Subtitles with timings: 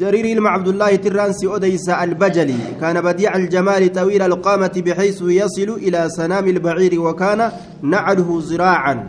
[0.00, 2.58] جرير ilma عبد الله ترانسي أديس البجلي.
[2.80, 9.08] كان بديع الجمال طويل القامة بحيث يصل إلى سنام البعير وكان نعله زراعا.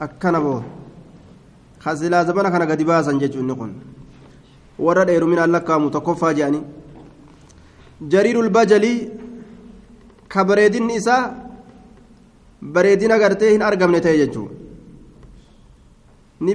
[0.00, 0.56] أكنبو
[1.80, 3.72] خزلا زبنا كان قد باسا ججون نقول.
[4.78, 6.60] ورد من اللقى متكفى جاني.
[8.00, 8.94] جرير البجلي
[10.30, 11.22] كبريدين إساء
[12.62, 14.48] بريدين أغرتين أرقم نتيجة
[16.40, 16.52] ni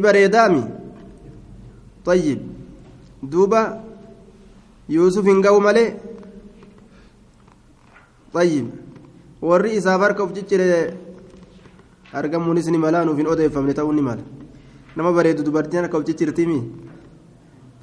[2.08, 2.38] طيب
[3.32, 3.60] duuba
[4.88, 5.96] yuusuf hin ga'u malee
[8.34, 8.66] طيب
[9.42, 10.68] warri isaaf harka uf ciccire
[12.12, 14.22] argamuunis ni mala nuuf hin odeeffamne ta'uu ni mala
[14.96, 16.58] nama bareedu dubartiin harka uf ciccirtiimi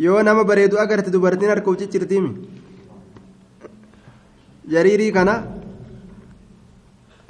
[0.05, 2.31] yoo nama bareedu agarte dubartiin harka uf ciccirtiimi
[4.73, 5.33] jariirii kana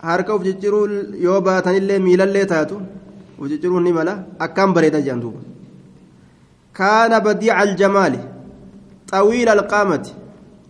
[0.09, 0.83] harka uf cicciruu
[1.25, 2.75] yoo baatanillee miilallee taatu
[3.39, 4.13] uf cicciruun ni mala
[4.45, 5.39] akkaan bareeda jedhan duuba
[6.78, 8.14] كان بديع الجمال
[9.12, 10.06] طويل القامة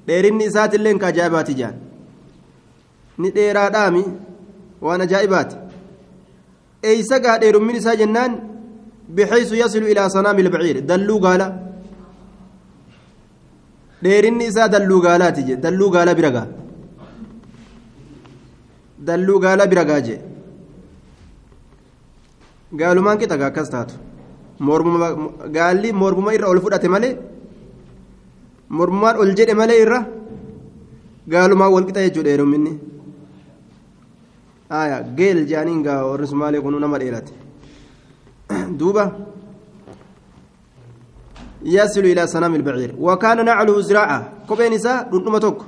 [0.07, 1.75] ديرين إسات اللين كجابات جان.
[3.19, 4.05] نديرا دامي
[4.81, 5.51] وأنا جائبات.
[6.85, 8.33] أي سقى دير من جنان
[9.09, 10.79] بحيث يصل إلى صنام البعير.
[10.79, 11.43] دلو قال
[14.03, 16.45] ديرين إسا دلو قالات دلو قال برقا.
[18.99, 20.17] دلو قال برقا جي.
[22.81, 23.95] قالوا ما انك تقاكستاتو.
[25.57, 27.17] Gaalli mormuma irra ol fudhate malee
[28.69, 30.01] mormumaan ol jedhe malee irra
[31.33, 32.73] gaalumaan wal qixa jechuudha heeruminni
[34.81, 37.33] aya geel jaaniin gaa warri sumaalee kunuu nama dheerate
[38.79, 39.05] duuba
[41.77, 45.65] yasilu ilaa sanaami ilbaciir wakaana nacluhu ziraaca kopheen isaa dhundhuma tokko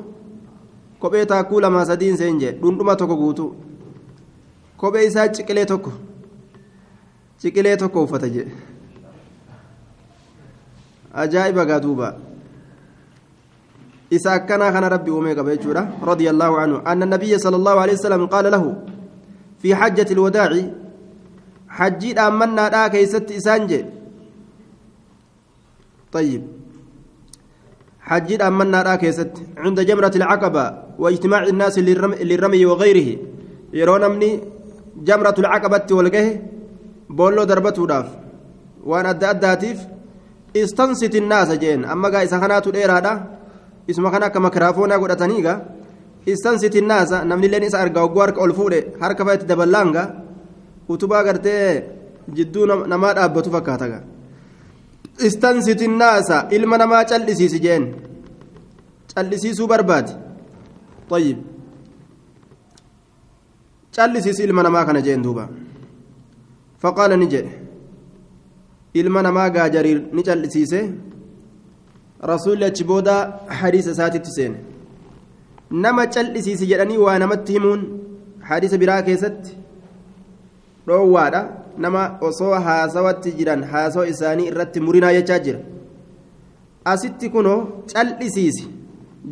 [1.02, 3.50] kophee taakkuu lamaa sadiin seen jee dhundhuma tokko guutuu
[4.80, 5.92] kophee isaa ciqilee tokko
[7.40, 8.46] ciqilee tokko uffata jee
[11.14, 12.16] ajaa'iba gaa duuba.
[14.10, 15.82] Isa akkanaa kana rabbi uumee qaba jechuudha.
[16.02, 18.64] رضي الله عنه أن النبي صلى الله عليه وسلم قال له
[19.62, 20.52] في حجة الوداع
[21.68, 23.84] حجي أمنا دا كيست إسانجي
[26.12, 26.42] طيب
[28.00, 30.64] حجي أمنا دا كيست عند جمرة العقبة
[30.98, 31.78] واجتماع الناس
[32.30, 33.08] للرمي وغيره
[33.72, 34.30] يرون مني
[35.08, 36.26] جمرة العقبة والقه
[37.10, 38.08] بولو دربته داف
[38.84, 39.78] وأنا أدى أداتيف
[40.60, 43.12] istansit innaasa jeen amma gaa isa kanaatu dheeraadha
[43.90, 45.52] isuma kana akka makraafoonaa godhataniiga
[46.32, 50.02] istansit innaasa namnilleen isa argaa ogguu harka ol fuudhe harka fa'itti daballaanga
[50.92, 51.66] utubaa gartee
[52.36, 53.98] jidduu namaa dhaabbatu fakkaataga
[55.28, 57.84] istansit innaasa ilma namaa callisiisi jeen
[59.14, 60.12] callisiisuu barbaade
[61.10, 61.38] طيب
[63.96, 65.48] callisiisi ilma namaa kana jeen duuba
[66.82, 67.52] faqaala ni jedhe
[68.94, 70.80] ilma namaa gaajariir ni callisiise
[72.30, 73.14] rasuulli achi booda
[73.60, 74.56] hadiisa isaatitti seene.
[75.70, 77.82] Nama callisiisi jedhanii waa namatti himuun
[78.40, 79.56] hadiisa biraa keessatti
[80.86, 81.42] dhoowwaadha.
[81.78, 85.58] Nama osoo haasawatti jiran haasawa isaanii irratti murinaa jechaa jira.
[86.84, 88.64] Asitti kunoo callisiisi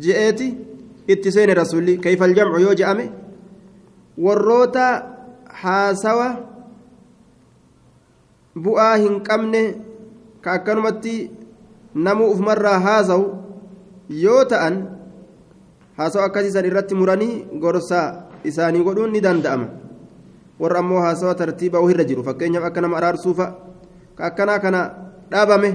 [0.03, 0.47] je'eeti
[1.07, 1.97] itti seene rasuulli.
[1.97, 3.09] Kayfal jamcu yoo je'ame
[4.17, 4.85] warroota
[5.61, 6.27] haasawa
[8.63, 9.61] bu'aa hin qabne
[10.41, 11.15] ka akkanumatti
[11.95, 13.25] namuu ufumarraa haasawu
[14.09, 14.75] yoo ta'an
[15.97, 18.07] haasawu akkasiisan irratti muranii gorsaa
[18.43, 19.67] isaanii godhuun ni danda'ama
[20.59, 23.45] warra ammoo haasawa tartiiba ohirra jiru fakkeenyaaf akka nama araarsuufa
[24.17, 24.81] ka akkanaa kana
[25.31, 25.71] dhaabame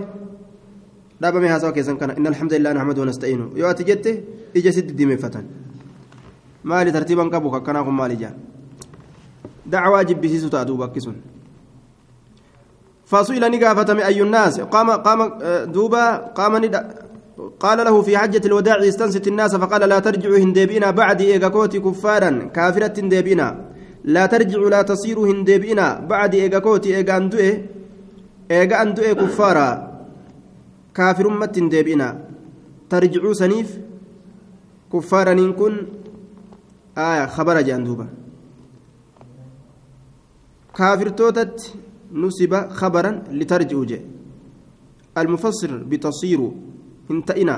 [1.20, 4.10] dhaabame haasawa keessan kana inna alhamdulillah nahmadu wanasta'iinu yoo ati jette
[4.54, 5.44] ija sitti dimeeffatan
[6.62, 8.34] maali tartiiban qabu ka akkanaa kun maali jaa
[9.66, 11.16] dacwaa jibbisiisu ta'a duuba akkisun
[13.12, 14.60] فسئل نقافتم أي الناس.
[14.60, 15.20] قام قام
[15.76, 16.04] دوبا
[16.38, 16.52] قام
[17.60, 22.30] قال له في حجة الوداع استنست الناس فقال لا ترجعوا هندبئنا بعد إيغاكوتي كفارا.
[22.56, 23.48] كافرة هندبئنا
[24.04, 27.66] لا ترجعوا لا تصيروا هندبئنا بعد إيغاكوتي إيغا أندوئي
[28.50, 29.68] إيغا أندوئي كفارا.
[30.94, 32.08] كافر أمة هندبئنا
[32.90, 33.68] ترجعوا سنيف
[34.92, 35.76] كفارا إن كن.
[36.98, 38.06] آية خبر جاندوبا
[40.76, 41.74] كافر توتت
[42.12, 44.00] نسب خبرا لترجعوا جي
[45.18, 46.40] المفسر بتصير
[47.10, 47.56] انتئنا.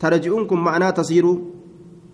[0.00, 1.24] ترجعونكم معناه تصير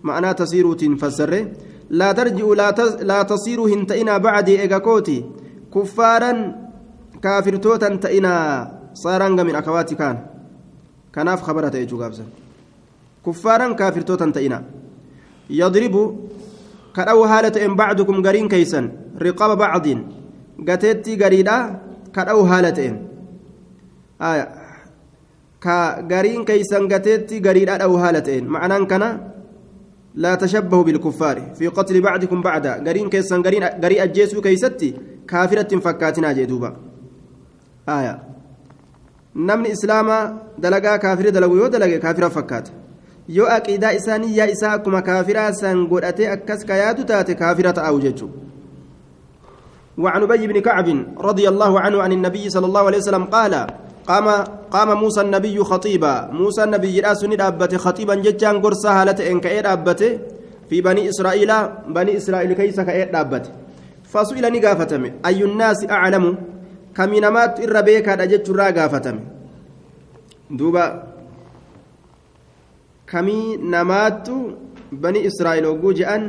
[0.03, 1.47] معناه تصير تنفسر.
[1.89, 2.55] لا ترجعوا
[3.01, 5.25] لا, تصيروا هنتئنا بعد إيغاكوتي
[5.73, 6.31] كفارا
[7.23, 8.33] كافر توتا انتئنا.
[8.93, 10.25] صارنغ من أخواتي كان.
[11.15, 12.25] كناف خبرة يجو قابسا
[13.25, 14.63] كفارا كافر توتا انتئنا.
[15.49, 15.95] يضرب
[16.95, 18.91] كأو هالة إن بعدكم قرين كيسا.
[19.21, 19.87] رقاب بعض.
[20.69, 21.57] Gateettii gariidha
[22.11, 22.97] kadha'u haala ta'een
[25.59, 25.77] ka
[26.11, 29.09] gariin keeysan gateetti gariidha dha'u haala ta'een ma'anaan kana
[30.17, 34.93] لا تشبهوا بالكفار في قتل بعضكم بعدا غرين كيسان غرين غري اجيسو كيستي
[35.29, 36.69] كافرة فكاتنا جدوبا
[37.89, 38.19] آية
[39.35, 40.17] نمن إسلاما
[40.57, 42.69] دلقا كافر دلقو يو دلقا كافر فكات
[43.29, 48.39] yoo aqiidaa isaanii yaa isaa akkuma kaafiraa san godhatee akkas kayaatu taate kaafira ta'u jechuudha
[49.97, 53.53] وعن أبي بن كعب رضي الله عنه عن النبي صلى الله عليه وسلم قال
[54.07, 54.27] قام
[54.71, 56.29] قام موسى النبي خطيبا.
[56.31, 59.63] موسى النبي راسني دابت خطيبا ججان قرصا هالة إن كأي
[60.69, 61.51] في بني إسرائيل
[61.87, 63.51] بني إسرائيل كيس كأي دابت
[64.11, 66.25] فسئل نقافتم أي الناس أعلم؟
[66.97, 69.17] كمينمات إربيك هذا جج راقافتم
[70.51, 70.85] دوبا
[73.07, 74.35] kamii namaattu
[74.91, 76.23] bani israa'el hogguu je'an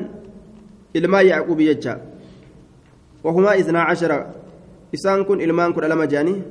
[0.95, 1.61] ilmaa yacquub
[3.29, 4.27] jecha wahumaa isnaa cashara
[4.93, 6.43] isaan kun ilmaan kudha lama je'anii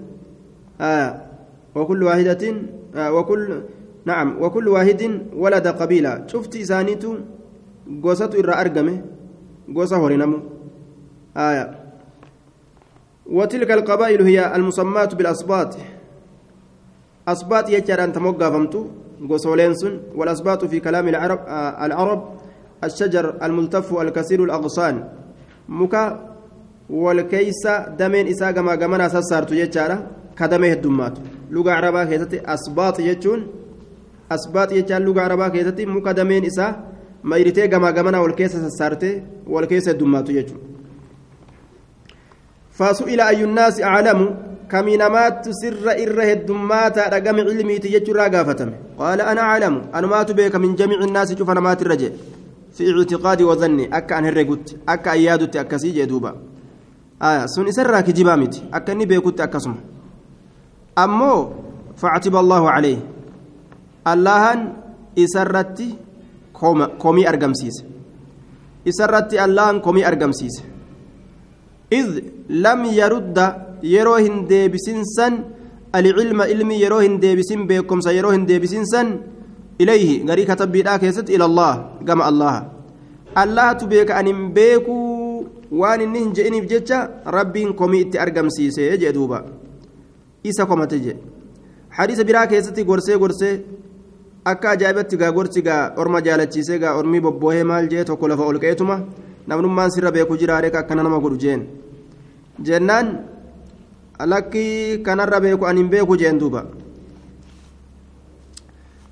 [1.77, 2.43] وكل واحدة
[2.97, 3.61] وكل
[4.05, 5.01] نعم وكل واحد
[5.33, 6.27] ولد قبيلة.
[6.27, 7.15] شفت إسانيتو
[8.03, 9.01] قوسة إرى أرقمه.
[9.75, 10.39] قوسة هورينمو
[11.37, 11.65] آية.
[13.29, 15.77] وتلك القبائل هي المسمات بالأصباط.
[17.27, 18.85] أصباط يجعل أن تموقع فمتو.
[19.29, 22.21] قوسولين سن والأصباط في كلام العرب آه العرب
[22.83, 24.95] الشجر الملتف الكثير الأغصان.
[25.69, 26.36] مكا
[26.90, 29.96] والكيسة دمين إساء كما كما سسارت يجارة
[30.38, 31.14] كدمه الدمات
[31.50, 33.40] لغة عربة كيستي أصباط يجون
[34.32, 36.70] أصباط يجان لغة عربة كيستي مكا دمين إساء
[37.24, 40.60] ما يريتي كما كما والكيسة سسارت والكيسة الدمات يجون
[42.72, 44.20] فسئل أي الناس أعلم
[44.72, 50.76] kamii namaattu sirra irra heddummaata dhagame cilmiiti jechuurraa gaafatame qaala ana aclamu anumaatu beeka min
[50.80, 52.12] jamiici innaasi cufa namaatirra jee
[52.76, 56.30] fi ictiqaadi wadanni akka an herregutti akka an yaadutti akkasii jee duuba
[57.47, 59.77] sun isarraa kijibaa miti akka inni beekutti akkasuma
[60.95, 61.39] ammoo
[61.95, 62.99] factiba allaahu calayh
[64.05, 64.59] allahan
[65.15, 65.97] isarratti
[67.01, 67.83] komii argamsiise
[68.85, 70.61] isarratti allahan komii argamsiise
[71.99, 72.11] id
[72.49, 73.45] lam yarudda
[73.81, 75.33] yeroo hin deebisin san
[75.93, 79.19] alcilma ilmi yeroo hin deebisin beekumsa yeroo hin deebisin san
[79.79, 81.73] ilayhi garii katabbiidhaa keessatti ila allah
[82.09, 82.61] gama allaha
[83.43, 85.16] allahatu beeka anin beekuu
[85.80, 86.98] waan inni hin je'iniif jecha
[87.36, 89.44] rabbiin komii itti argamsiise jee duuba
[90.50, 91.16] isa komate jee
[91.98, 93.54] hadiisa biraa keessatti gorsee gorsee
[94.44, 98.58] akka ajaa'ibatti gaa gorsi gaa orma jaalachiisee gaa ormii bobboohee maal jee tokko lafa ol
[98.64, 98.96] qeetuma
[99.46, 101.66] namnummaan sirra beeku jiraare akkana nama godhu jeen
[102.68, 103.18] jennaan
[104.32, 106.62] lakkii kanarra beeku an hin beeku jeen duuba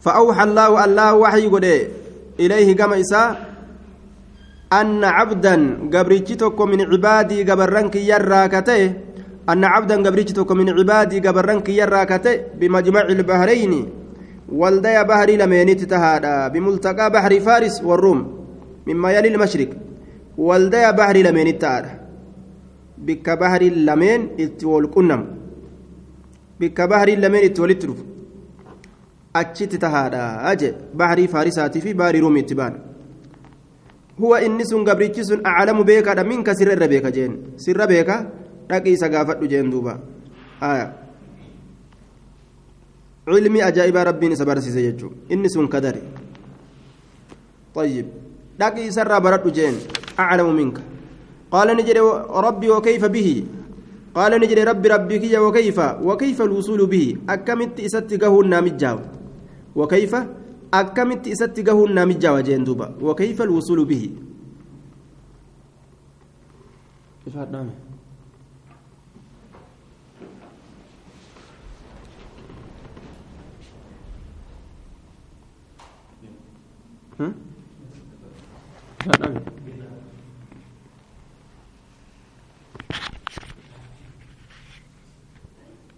[0.00, 1.67] فأوحى الله الله وحي قد
[2.40, 3.28] إليه كما إساء
[4.73, 5.56] أن عبدا
[5.94, 8.94] قبريتك من عبادي قبرنك يراكته.
[9.50, 13.73] أن عبدا قبريتك من عبادي قبرنك يراكته بمجمع البحرين.
[14.50, 18.19] والدي بحري لمينيت تهادا بملتقى بحر فارس والروم
[18.88, 19.69] مما يلي المشرق.
[20.38, 22.00] والدي بحري لمينيت تهادا.
[22.97, 25.21] بك بحري لمين اتول كنم.
[26.59, 28.00] بك بحري لمين اتول اترف
[29.35, 30.69] achitti tahaadha aje
[31.00, 32.75] bahrii faarisaatii fi bahrii ruumii itti baan
[34.19, 38.15] huwa inni sun gabrichi sun aclamu beekaadha minka sirra irra beeka jeen sirra beeka
[38.69, 40.00] dhaqi isa gaafadhu jeen duuba
[40.62, 40.88] aya
[43.27, 46.01] cilmii ajaa'ibaa rabbiin isa barsiise jechuu inni sun kadari
[47.75, 48.07] طيب
[48.59, 49.75] dhaqi isarraa baradhu jeen
[50.16, 50.81] aclamu minka
[51.51, 52.01] qaala ni jedhe
[52.47, 53.37] rabbi wakayfa bihi
[54.16, 58.99] قال نجري ربي ربي كي وكيف وكيف الوصول به أكمت إسات قهو النامجاو
[59.75, 60.44] وكيف أكمت
[61.28, 64.10] إسات قهو النامجاو جين دوبا وكيف الوصول به
[67.26, 67.69] كيف هذا هم؟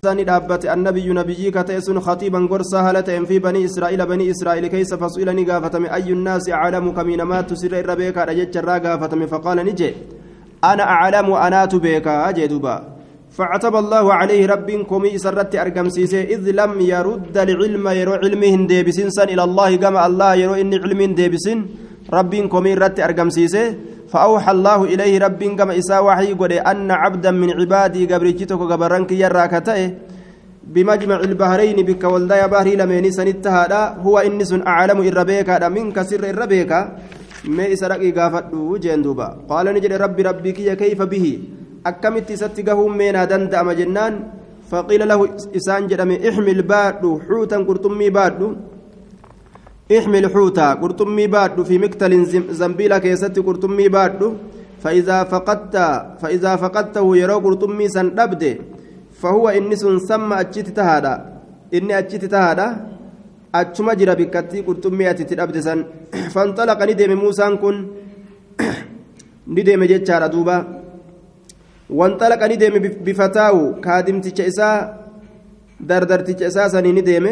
[0.08, 5.44] ثاني دابت النبي نبي كتئس خطيبا قرصا هلتين في بني إسرائيل بني إسرائيل كيس فسئلني
[5.50, 9.92] قافتم أي الناس أعلم كمين ما تسر الربيك رجت قافتم فقال نجي
[10.72, 12.76] أنا أعلم أنا تبيك أجدبا
[13.38, 19.10] فعتب الله عليه رب كمي سرت أرقم سيسي إذ لم يرد العلم يرو علمهن ديبسين
[19.18, 21.60] سن إلى الله كما الله يرو إن علم ديبسين.
[22.18, 23.64] رب كمي رت أرقم سيسي
[24.12, 29.80] فأوحى الله إليه رب كما إسا وحي قد أن عبدا من عبادي قبريتك قبرنك يراكته
[30.74, 36.72] بمجمع البحرين بك والدايا بحري لميني سنتهادا هو إنس أعلم الربيك منك سر الربيك
[37.56, 41.26] ما إسرقي قافتو جندوبا قال نجد ربي ربك كيف به؟
[41.86, 44.14] أكمت ستقهم من دندأم جنان.
[44.72, 45.20] فقيل له
[45.56, 48.48] إسان جرمي إحمل بادو حوتا قرطمي بادو
[49.90, 52.24] ixmil xuuta qurxummii baadhu fi miktalin
[52.62, 54.28] zambiila keessatti qurxummii baadhu
[54.84, 58.52] faizaa faqadtahu yeroo qurxummii san dhabde
[59.22, 61.14] fahuwa inni sun samma achitti tahaadha
[61.78, 62.68] inni achitti tahaadha
[63.60, 65.80] achuma jira bikkattii qurxummii atitti dhabde san
[66.34, 67.78] fanxalaqa ni deeme muusaan kun
[69.56, 70.56] ni deeme jechaadha duuba
[72.00, 74.78] wanxalaqa ni deeme bifataahu kaadimticha isaa
[75.90, 77.32] dardarticha isaa sanii ni deeme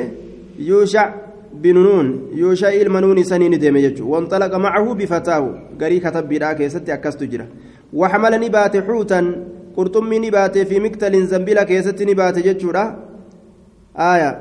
[0.69, 1.25] yuushac
[1.63, 5.45] نون يوشع المنون سني ندم يجو وانطلق معه بفتاو
[5.81, 7.47] قري كتب بلا كيستي أكست جرى
[7.93, 9.21] وحملني بات حوتا.
[9.75, 12.83] قرطمي نبات في مكتل زنبيلا كيستي نبات جتشورا
[13.97, 14.31] آية.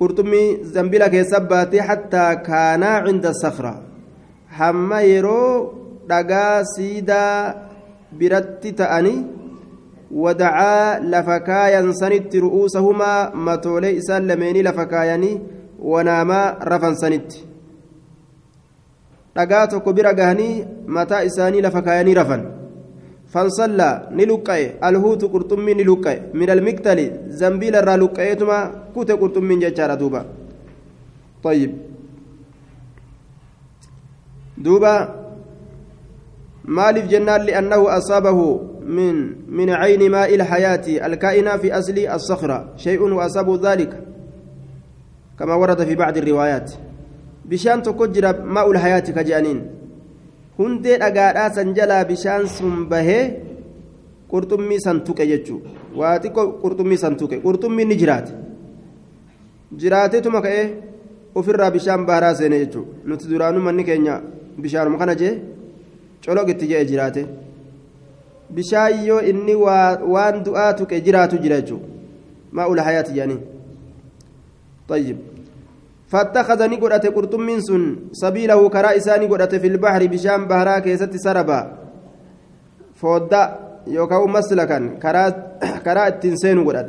[0.00, 3.88] قرطمي زنبيلا كيسبات حتى كان عند الصخرة
[4.56, 5.74] hamma yeroo
[6.08, 7.54] dhagaa siidaa
[8.20, 9.18] biratti ta'anii
[10.10, 15.40] wadacaa lafa kaayan sanitti ru'uusahumaa matoolee isaan lameenii lafa kaayanii
[15.92, 17.44] wanaamaa rafan sanitti
[19.36, 22.42] dhagaa tokko bira gahanii mataa isaanii lafa kaayanii rafan
[23.34, 27.12] fansallaa ni luqqa'e alhuutu qurxummii ni luqqa'e min almiktali
[27.42, 28.58] zambiila irraa luqqa'eetuma
[28.94, 30.24] kute qurxummiin jechaadha duuba
[31.42, 31.72] طيب
[34.58, 34.94] دوبا
[36.64, 39.14] مالف جنان لأنه أصابه من
[39.48, 43.92] من عين ماء الحياة الكائنة في أصل الصخرة شيء وأصابه ذلك
[45.38, 46.68] كما ورد في بعض الروايات
[47.44, 49.60] بشان تكجر ماء الحياة كجانين
[50.58, 53.24] hundee dhagaadhaa san jalaa bishaan sun bahee
[54.30, 55.60] qurxummii san tuqe jechuu
[56.00, 58.32] waa xiqqoo qurxummii san tuqe qurxummiin ni jiraate
[59.80, 60.64] jiraateetuma ka'ee
[61.38, 64.14] ofirraa bishaan baaraa seene jechuu nuti duraanuu manni keenya
[64.62, 65.34] bishaanuma kana jee
[66.90, 67.22] jiraate
[68.50, 73.58] bishaan yoo inni waan du'aa tuqe jiraatu jira jechuudha jedhanii
[74.88, 75.16] طيب.
[76.08, 77.96] فاتخذ نقرة قرطمين سن.
[78.12, 79.28] سبيله كرا إساني
[79.62, 81.60] في البحر بشام بهرا كيست سربا.
[82.94, 83.42] فودا
[83.86, 84.78] يوكاو مسلكا.
[85.02, 85.24] كرا
[85.84, 86.88] كرا التنسين قرة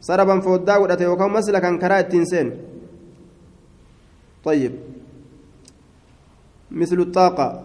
[0.00, 2.48] سربا فودا قرة يوكاو مسلكا كرا التنسين.
[4.44, 4.72] طيب.
[6.70, 7.62] مثل الطاقة.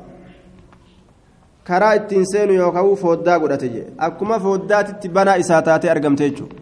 [1.64, 3.86] karaa ittiin seenu yookaan fooddaa godhate jee.
[3.98, 6.56] Akkuma fooddaatitti banaa isaa taatee argamte jechuudha.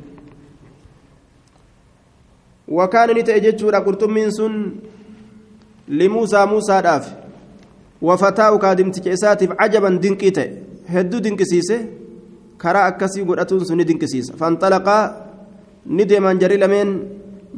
[2.77, 4.55] Wakaan inni ta'e jechuudha qurxummiin sun
[5.87, 7.05] limuusaa muusaadhaaf
[8.01, 10.49] wafataa kaadimticha isaatiif ajaban dinqii ta'e.
[10.93, 11.77] Hedduu dinqisiise
[12.57, 14.33] karaa akkasii godhatuun sun ni dinqisiisa.
[14.39, 15.03] Fanxalaqaa
[15.85, 16.91] ni deeman jari lameen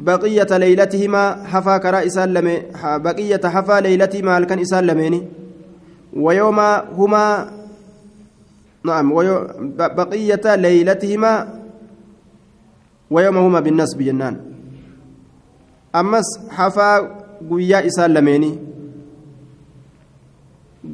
[0.08, 2.54] baqiyyata leeylatihimaa hafaa karaa isaan lame
[3.02, 5.20] baqiyyata hafaa leeylatihimaa halkan isaan lameeni.
[6.16, 6.58] ويوم
[6.98, 7.50] هما
[8.84, 9.12] نعم
[9.76, 11.32] بقية ليلتهما
[13.10, 14.36] ويوم هما بالنسب جنان.
[15.94, 16.98] أمس حفا
[17.50, 18.58] قويا إسان لميني.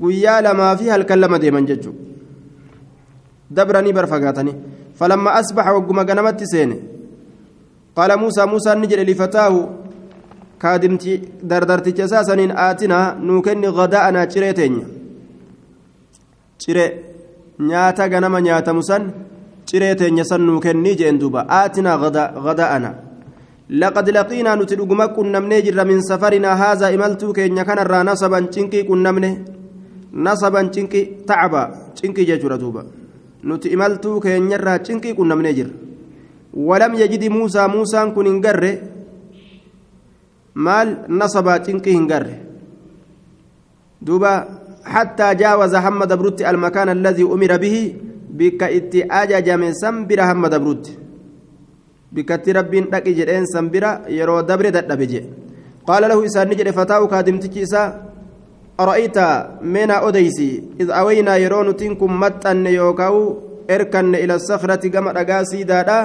[0.00, 1.92] قويا لما فيها الكلمة ديما ججو.
[3.50, 4.54] دبرني برفقاتني
[4.94, 6.78] فلما أصبح وقم قنمت سيني.
[7.96, 9.68] قال موسى موسى نجر لفتاه.
[10.60, 14.24] كادمتي دردرتي أساسا آتنا نوكن غداءنا
[16.58, 16.90] ciree
[17.58, 19.12] nyaata ganama nyaatamu san
[19.66, 21.46] ciree teenya san nuu kennii jeen duuba.
[21.48, 21.98] Aatinaa
[22.46, 22.94] gada'ana.
[23.70, 29.30] Laqad laqiinaa nuti dhuguma qunnamnee jirra min safarinaa haazaa imaltuu keenya kanarraa nasaban cinqii qunnamne
[30.12, 32.84] nasaban cinqii tacaba cinqii jechuudha duuba.
[33.42, 35.74] Nuti imaltuu keenyarraa cinqii qunnamnee jirra.
[36.54, 38.70] Walam yajidi muusaa muusaan kun hin garre?
[40.54, 42.36] Maal nasabaa cinqii hin garre?
[44.00, 44.46] Duuba
[44.94, 47.76] حتى جاوز حمد بروت المكان الذي أمر به
[48.38, 50.86] بك إتي أجج من سنبر حمد بروت.
[52.12, 55.12] بك رب لك جرين سنبر يرو دبر دبج
[55.88, 57.82] قال له إسان نجر فتاو كادم تكيسا
[58.80, 59.18] أرأيت
[59.74, 60.50] من أديسي
[60.80, 63.16] إذ أوينا يرون تنكم متن يوكاو
[63.70, 65.98] إركن إلى الصخرة كما رقاسي دادا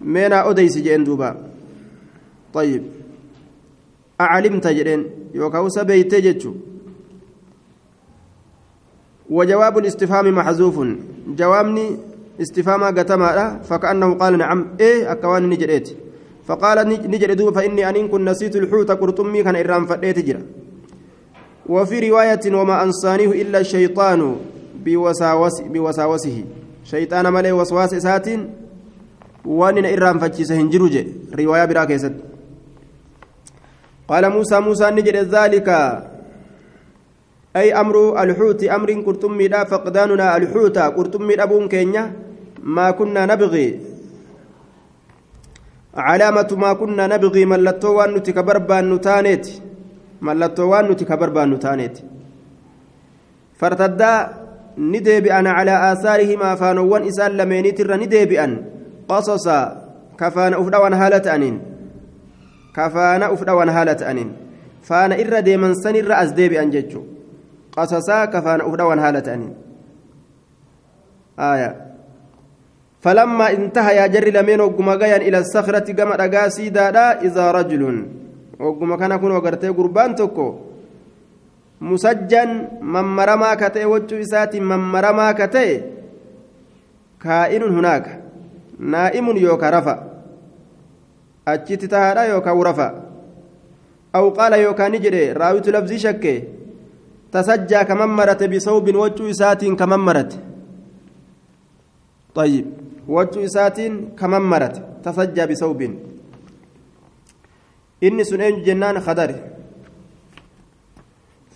[0.00, 1.36] meenaa odeysi jeen duuba
[2.54, 2.82] طيب.
[4.20, 5.02] أعلمت جرين
[5.34, 6.52] يوكاو سبيت جتشو
[9.30, 10.76] وجواب الاستفهام محذوف.
[11.38, 11.96] جوابني
[12.40, 14.66] استفهاما قتما فكأنه قال نعم.
[14.80, 15.88] إيه أكوان نجريت.
[16.46, 20.36] فقال نجر فإني أن كن نسيت الحوت قرطمي كان إرام فديت
[21.66, 24.36] وفي رواية وما أنصانيه إلا الشيطان
[24.84, 26.44] بوساوس بوساوسه.
[26.84, 27.94] شيطان ملي وسواس
[29.46, 31.06] waan ina irraanfachiise hin jiru je
[31.40, 32.22] riwaayaa biraa keessatti
[34.08, 34.60] qaala muusaa
[37.56, 42.12] dhaalika ay amru alxuuti amriin qurxummiidha faqdaanunaa alxuuta qurxummii dhabuun keenya
[42.66, 43.80] ما كنا نبغي.
[45.94, 49.46] علامة ما كنا نبغي ملتو وان نتكبربان نتانيت.
[50.22, 51.96] ملتو وان نتكبربان نتانيت.
[53.54, 54.12] فارتدا
[54.78, 58.52] نديبئن على آثارهما فانوان إسان لمينيت الر نديبئن
[59.08, 59.60] قصصا
[60.18, 61.56] كفان أفدوان هالة أنين.
[62.74, 64.28] كفان أفدوان هالة أنين.
[64.82, 67.15] فانا إر ديمن سن إر أزديبئن جتشو
[67.76, 69.54] قصصا كفان أفدوان هالة أنين
[71.38, 71.70] آية
[73.00, 74.88] فلما انتهى يا جري لمن وقم
[75.28, 77.82] إلى الصخرة قام رقاسي دادا إذا رجل
[78.60, 80.14] وقم كان كن وقرتي قربان
[83.56, 85.74] ka ta'e wachuu isaatiin mammaramaa ka ta'e
[87.20, 88.10] kaa'inun hunaaka
[88.80, 89.94] naa'imun yookaa rafa
[91.52, 92.86] achitti tahaadha yookaa wurafa
[94.12, 96.32] aw qaala yookaa ni jedhe raawitu labzii shakke
[97.36, 100.36] tasajjaa ka mammarate bisawbin wachuu isaatiin ka mammarate
[102.36, 102.66] طيب
[103.08, 105.80] وجه إساتين كمن مرت تسجى بثوب
[108.06, 109.38] إني سنين جنان خدره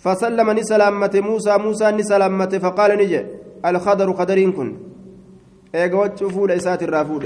[0.03, 3.21] فسلم نسلامة موسى موسى نسلامة فقال نجي
[3.65, 4.69] الخضر خضرين كن.
[5.75, 7.25] ايغوت فول اسات الرافود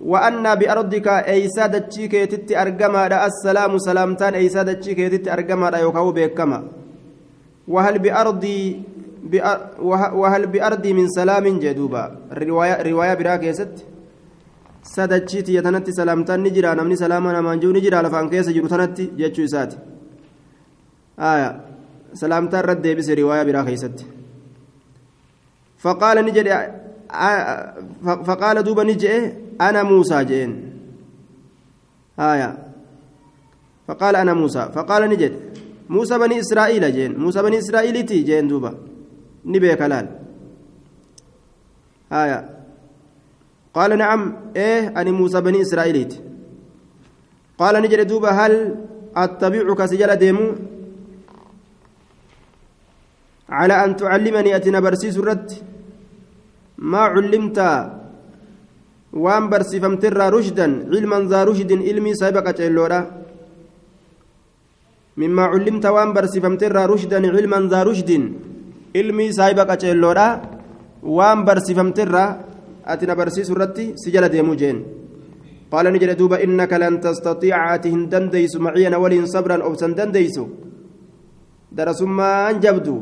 [0.00, 6.58] وأنا بأرضك أي سادتشي كيتت أرجما السلام سلامتان أي سادتشي كيتت أرجما يوكاو بكما
[7.68, 8.82] وهل بأرضي
[10.20, 13.72] وهل بأرضي من سلام جدوبا؟ رواية رواية براكيست
[14.82, 19.78] سادتشي تيتنتي سلامتان نجرا نمني سلاما نمانجو نجرا لفان كيس جرو تنتي جتشو إساتي
[21.18, 21.50] آية.
[22.14, 24.06] سلامتا رد بس رواية برا خيست
[25.78, 26.48] فقال نجد
[28.26, 30.50] فقال دوبا نجئ أنا موسى جين
[32.18, 32.50] آية.
[33.88, 34.68] فقال أنا موسى.
[34.74, 35.32] فقال نجد
[35.88, 38.70] موسى بني إسرائيل جين موسى بني إسرائيل تي جين دوبا
[39.44, 40.06] نبي كلال
[42.12, 42.40] آية
[43.74, 44.20] قال نعم
[44.56, 46.08] إيه أنا موسى بني إسرائيل
[47.58, 48.52] قال نجد دوبا هل
[49.16, 50.46] أتبعك سجل ديمو
[53.48, 55.50] على أن تعلمني أتنا برسيس الرد
[56.78, 57.58] ما علمت
[59.12, 63.00] وان برسفمت رشدا علما ذا رشد علمي سابقة جلورا
[65.20, 68.10] مما علمت وان برسفمت رشدا علما ذا رشد.
[68.96, 70.28] علمي سابقة جلورا
[71.16, 71.98] وان برسفمت
[72.92, 74.76] أتنا برسيس الرد سجل ديموجين
[75.72, 80.36] قال نجد دوبا إنك لن تستطيع أتهن دنديس معي ولين صبرا أو سندنديس
[81.76, 82.98] درسما أنجبدو.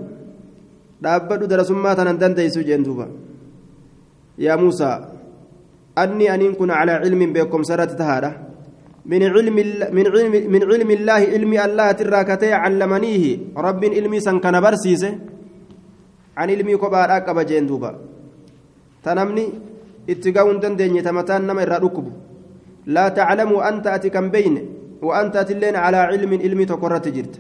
[1.05, 3.07] dhaabbadhu darasummaa tanan dandeeysu jeen duuba
[4.45, 4.97] yaa muusaa
[6.03, 7.97] anni aniin kun calaa cilmin beekomsa irratti
[9.07, 9.57] من علم
[9.97, 13.25] من علم من علم الله علم الله تراكتي علمنيه.
[13.67, 15.11] رب علمي سن كان برسيسه.
[16.37, 17.91] عن علمي كبار أقب جين دوبا.
[19.05, 19.45] تنمني
[20.11, 22.07] اتقاون دندني تمتان نما الركب
[22.87, 24.55] لا تعلم أنت أتكم بين
[25.03, 27.35] وأنت أتلين على علم علمي تقرت جرت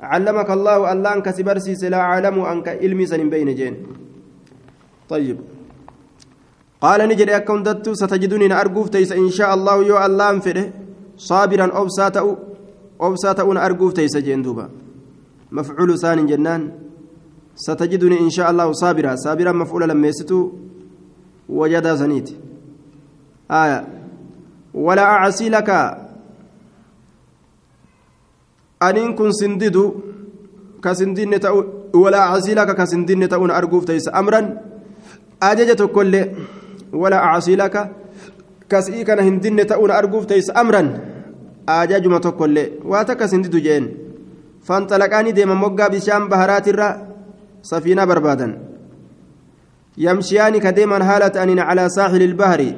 [0.00, 1.28] علمك الله الله أنك
[1.94, 3.74] لا أعلم أنك علمي سن بين جين.
[5.08, 5.38] طيب.
[6.80, 10.66] قال نجري أكون دتو ستجدني أرجوف تيس إن شاء الله يو الله انفره
[11.16, 12.16] صابرا أبسات
[13.00, 14.68] أبسات أون أرجوف تيس جين دوبا
[15.52, 16.62] مفعول ثاني جنان.
[17.56, 19.16] ستجدني إن شاء الله صابرا.
[19.16, 20.52] صابرا مفعول لما يستو.
[21.48, 22.28] وجد زنيت.
[23.50, 23.78] آية.
[24.74, 25.70] ولا أعصي لك.
[29.16, 29.84] kun sindidu
[30.80, 34.60] ka sindinne ta'u walaa casilaka ka sindinne ta'uun arguuf teeysa amran
[35.40, 36.30] ajaja tokkollee
[38.68, 40.88] kasii kana hindinne ta'uun arguuf teeysa amran
[41.66, 43.84] ajajuma tokkollee waa takka sindidu jeen
[44.68, 46.88] fanxalaqaanii deeman moggaa bishaan baharaatirra
[47.70, 48.52] safiinaa barbaadan
[49.96, 52.70] yamshiyaani ka deeman haala ta'aniin calaa saaxili ilbahri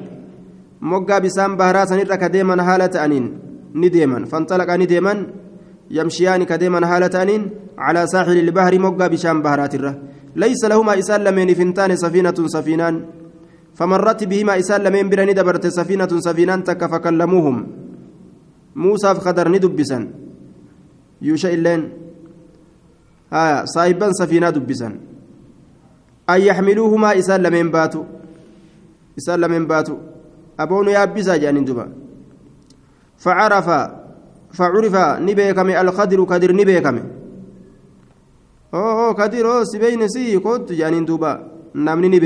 [0.92, 3.27] moggaa bishaan baharaa sanirra ka deeman haala ta'aniin
[3.75, 5.18] ni deeman fanxalaqaanii deeman
[5.99, 7.42] يمشيان كديما هالتانين
[7.79, 9.94] على ساحل البحر مقا بشام بهرات الره
[10.37, 12.94] ليس لهما إسال لمن فنتان سفينة سفينان
[13.81, 17.57] فمرت بهما إسال لمن برني دبرت سفينة سفينان تك فكلموهم.
[18.77, 19.99] موسى فخدر ندبسا
[21.23, 21.83] يوشا إلين
[23.33, 24.88] آه صاحبا سفينة دبسا
[26.31, 28.05] أن يحملوهما إسال لمن باتوا.
[29.19, 29.99] إسال لمن باتوا.
[30.61, 31.88] أبون يابسا جانين دبا
[33.16, 33.69] فعرف
[34.53, 36.97] فعرف نبيكم القدر قدر نبيكم.
[39.19, 41.40] kadir oo si beeyne si kootu jaaniin duuba
[41.75, 42.21] namni ni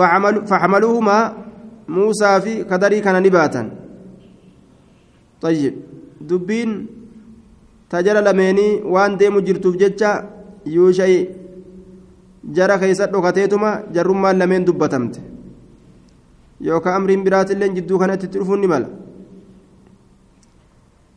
[0.00, 1.32] beeka jechuudha faxamaluuhumaa
[1.88, 3.70] muusaa fi kadarii kana ni baatan
[5.40, 5.74] tayyib
[6.28, 6.88] dubbiin
[7.88, 10.24] tajala lameenii waan deemu jirtuuf jecha
[10.66, 11.28] yuushayi
[12.52, 15.20] jara keessa dhokateetuma jarrummaan lameen dubbatamte
[16.60, 18.88] yookaan amriin biraatillee jidduu kanatti itti dhufuun ni mala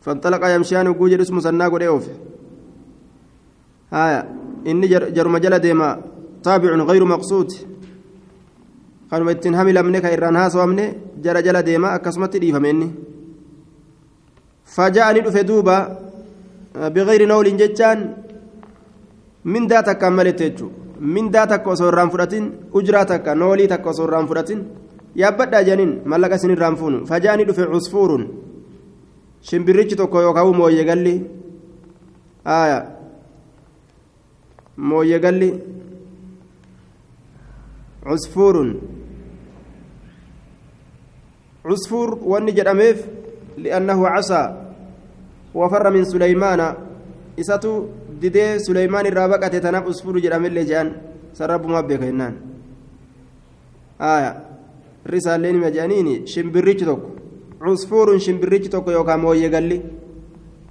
[0.04, 2.12] fanxalaqa yamshaan oguu jedhus musannaa godhee oofe
[3.90, 4.26] haya
[4.64, 5.38] inni jaruma
[9.14, 10.84] kanuma ittiin hamilamne kan irraan haasawamne
[11.24, 12.88] jara jala deema akkasumatti dhiifame inni
[14.76, 15.76] faja'ani dhufe duuba
[16.94, 18.00] bigayri nawliin jechaan
[19.52, 20.82] mindaa takkaan malette jechuudha
[21.14, 22.44] mindaa takka osoo irraan fudhatin
[22.78, 24.60] ujraa takka noolii takka osoo irraan fudhatin
[25.22, 27.06] yaabbadhaa janiin mallaqa isin irraan fuunu.
[27.06, 28.24] Faja'ani dhufe cusfuurun
[29.48, 31.14] shimbirrichi tokko yookaan mooyye galli
[34.76, 35.48] mooyye galli
[38.08, 38.70] cusfuurun
[41.63, 42.97] cusfuur wanni jedhameef
[43.57, 44.47] li'annahu casaa
[45.53, 46.75] wafarra min suleymaana
[47.37, 47.71] isatu
[48.21, 50.89] didee suleymaan irraa baqate tanaaf cusfuuru jedhamellee jedhan
[51.33, 52.35] san rabbumaa beeka jennaan
[55.13, 57.09] risaallee nima jedhaniini shimbirrichi tokko
[57.63, 59.77] cusfuurun shimbirrichi tokko yookaan mooyyee galli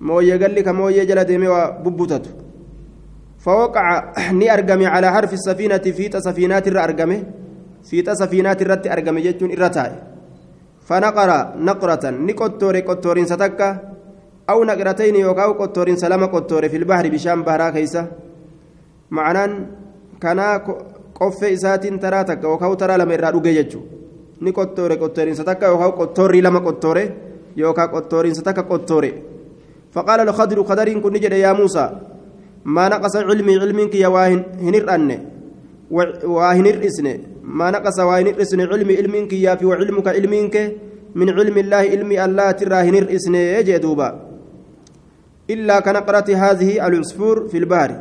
[0.00, 2.30] mooyyee galli ka mooyyee jala deemee waa bubbutatu
[3.38, 3.86] فوقع
[4.32, 7.18] ني أرجمي على حرف السفينة فيتا سفينات الر أرجمي
[7.90, 9.92] فيتا سفينات الرت أرجمي جتون الرتاي
[10.87, 11.29] فنقر
[11.69, 13.69] نقرة نقطور قطورين ستكا
[14.49, 18.07] أو نقرتين يوكاو قطورين سلام قطور في البحر بشام بهرا كيسة.
[19.11, 19.51] معنان
[20.21, 20.47] كنا
[21.19, 23.81] قف إسات تراتك وكاو ترى لما إرادو جيجو
[24.41, 27.05] نقطور قطورين ستكا وكاو قطوري لما قطوري
[27.57, 29.11] يوكا قطورين ستكا قطوري
[29.93, 31.85] فقال الخضر خضرين كن يا موسى
[32.65, 35.09] ما نقص علمي علمك يا واهنر أن
[36.23, 37.07] واهنر إسن
[37.43, 40.55] ما نقص واهنر إسن علمي علمك يا في وعلمك علمك
[41.15, 44.09] من علم الله علمي الله ترى هنر إسن يجدوبا
[45.49, 47.91] إلا كنقرة هذه العصفور في البحر.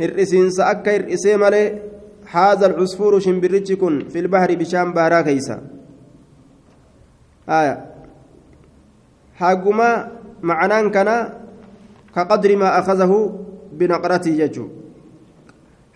[0.00, 1.82] هرئسين سأك هرئسي مالي
[2.30, 5.56] هذا العصفور شمبرتكن في البحر بشام بارا كيسا.
[7.48, 7.84] آية.
[9.34, 9.90] حقما
[10.42, 11.32] معنان كان
[12.14, 13.12] كقدر ما أخذه
[13.72, 14.30] بنقرته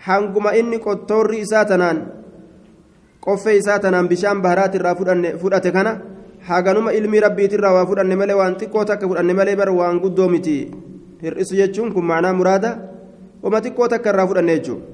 [0.02, 1.98] يجو حنقما إني قطوري إساتنان
[3.22, 4.94] qoffee isaa tanaan bishaan baharaati irraa
[5.42, 5.92] fudhate kana
[6.48, 10.26] haganuma ilmi rabbiiti irraa waa fudhanne malee waan xiqqoo takka fudhanne malee bara waan guddoo
[10.32, 10.54] miti
[11.22, 12.70] hir'isu jechuun kun macnaa muraada
[13.42, 14.92] wama xiqqoo takka irraa fudhanne jechuudha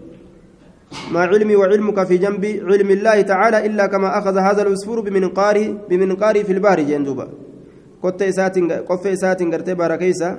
[1.12, 6.42] ما علمي وعلمك في جنب علم الله تعالى إلا كما أخذ هذا العصفور بمنقاره بمنقاره
[6.42, 7.26] في البحر جندوبا
[8.02, 8.56] قط إسات
[8.88, 10.30] قف إسات قرتي باركيسا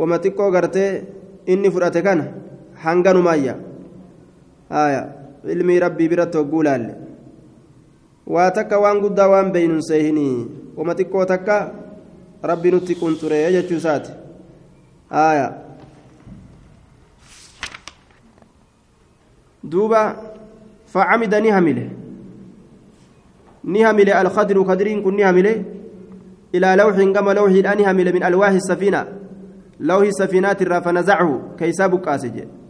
[0.00, 0.84] وما تكو قرتي
[1.48, 2.08] إني فرأتك
[2.82, 3.56] حنقن مايا
[4.72, 5.02] آية
[5.44, 6.84] علمي ربي برت وقولال
[8.26, 11.58] واتك وان قد وان بين سيهني وما تكو تكا
[12.44, 14.08] ربي نتكون تري يجتشوسات
[15.12, 15.48] آية
[19.64, 20.16] دوبا
[20.86, 21.90] فعمد نهمله
[23.64, 25.64] نهمله الخضر خضرين كن نهمله
[26.54, 29.06] إلى لوح كما لوح نهمله من ألواح السفينة
[29.80, 32.69] لوح السفينات الرا فنزعه كيسا بقاسج آه كيسا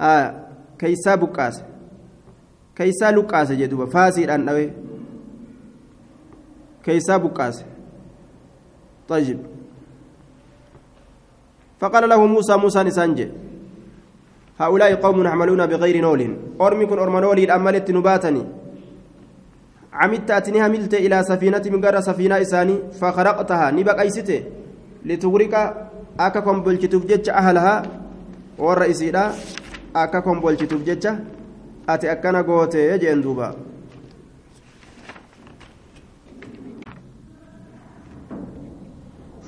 [0.00, 1.62] بقاس
[2.76, 4.70] كيسا لقاس جدوبا فاسد أن أوي
[6.84, 7.64] كيسا بقاس
[9.08, 9.38] طيب
[11.80, 13.28] فقال له موسى موسى نسانجي
[14.60, 18.42] هؤلاء قوم يعملون بغير نول أرمي كن أرمنولي الأمالت نباتني
[19.92, 24.42] عمدت أتني هملت إلى سفينة من غير سفينة إساني فخرقتها نبقى أيسته
[25.04, 25.54] لتغرق
[26.20, 27.82] أكاكم بلشتوف جتش أهلها
[28.58, 29.32] والرئيسية
[30.02, 31.06] أكاكم بلشتوف جتش
[31.88, 33.48] أتي أكنا قوتي يجين دوبا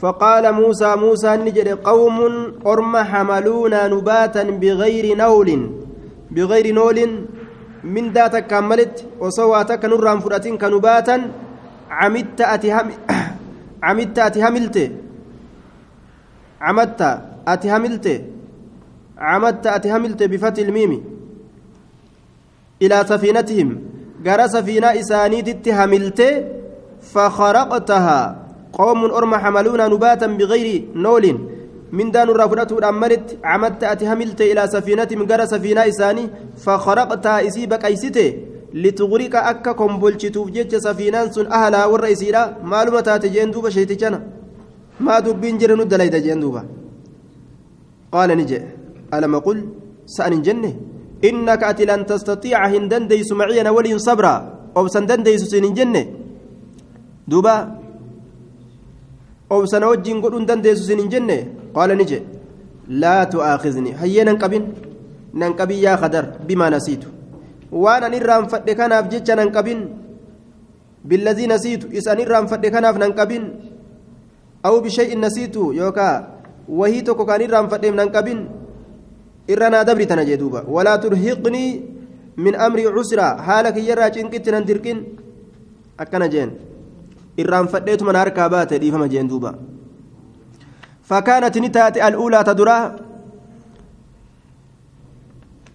[0.00, 2.18] فقال موسى موسى نجد قوم
[2.66, 5.50] أرم حملونا نباتا بغير نول
[6.30, 6.98] بغير نول
[7.84, 11.16] من ذاتك كملت وصواتك نرام فراتين كنباتا
[11.90, 12.88] عمدت أتي هم
[13.82, 14.42] عمدت أتي
[16.60, 17.02] عمدت
[17.48, 17.70] أتي
[19.18, 21.04] عمدت أتي هملت بفتح الميم
[22.82, 23.68] إلى سفينتهم.
[24.26, 26.20] قرى سفينة إسانيت هملت
[27.02, 28.20] فخرقتها.
[28.72, 31.24] قوم أرم حملونا نباتا بغير نول.
[31.92, 36.24] من دان رافدته أمرت عمدت أتي هملت إلى سفينة من قرى سفينة إساني
[36.56, 38.28] فخرقتها إسيبك أيسته
[38.74, 42.56] لتغرق أكا كومبولشتوف جيتش سفينان سن أهلها والرئيسيرا.
[42.62, 44.22] معلومة تاتجين دوبا شيتجانا
[45.00, 46.62] ما دبين جرنو دليت جين دوبا.
[48.12, 48.77] قال نجي.
[49.14, 49.58] ألم أقل؟
[50.06, 50.72] سأن جنة.
[51.24, 54.34] إنك أتي لن تستطيع هندن ديس معي ولي صبرا.
[54.76, 56.02] أو سندن ديس سن جنة.
[57.28, 57.56] دوبا.
[59.48, 61.36] wajjiin godhuun dandeessu sin hin jenne
[61.72, 62.38] qaala ni jedhe
[62.88, 64.00] لا تؤاخذني.
[64.00, 64.64] هيا ننقبن
[65.34, 66.24] ننقبن يا خدر.
[66.48, 67.04] بما نسيت.
[67.72, 69.80] وأنا نرام فدي كناف جيتش ننقبن
[71.04, 71.92] بالذي نسيت.
[71.92, 73.44] إسان نرام فدي كناف ننقبن
[74.64, 75.56] أو بشيء نسيت.
[75.56, 76.08] يوكا.
[76.68, 78.38] وهي توكو كان فدي ننقبن
[79.50, 81.64] إرنا دبري تنجي دوبا ولا ترهقني
[82.36, 84.98] من أمري عسرا حالك يرى جنكت نندركن
[86.00, 86.50] أكنا جين
[87.40, 89.50] إرام فديت من أركابات دي فما جين دوبا
[91.08, 92.78] فكانت نتات الأولى تدرى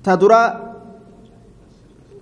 [0.03, 0.43] تدرى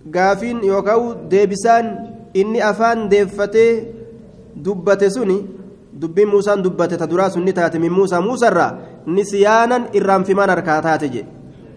[0.09, 1.85] gaafiin yookaan deebisaan
[2.33, 3.93] inni afaan deeffatee
[4.65, 5.37] dubbate suni
[6.01, 8.71] dubbiin muusaan dubbate ta duraa sun ni taate min muusaa muusarraa
[9.05, 11.25] nisiyaanan irraanfimaan harkaa taate je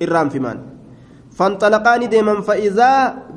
[0.01, 0.59] irraanfimaan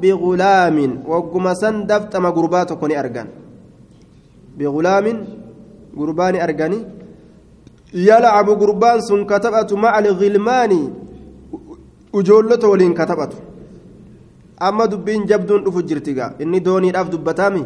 [0.01, 3.27] biqulaamin wagguma san daftama gurbaa tokko ni argan
[4.57, 5.17] biqulaamin
[5.97, 6.79] gurbaa ni argani
[7.93, 10.81] yalcabu gurbaan sun kataphatu maca alghilmaani
[12.13, 13.37] ujoollota waliin kataphatu
[14.59, 17.63] amma dubbiin jabduun dhufu jirtiga inni dooniidhaaf dubbataami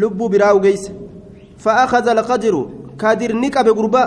[0.00, 0.92] lubbuu biraa ugeyse
[1.62, 2.54] فأخذ القدر
[2.98, 4.04] كادر نقب غربا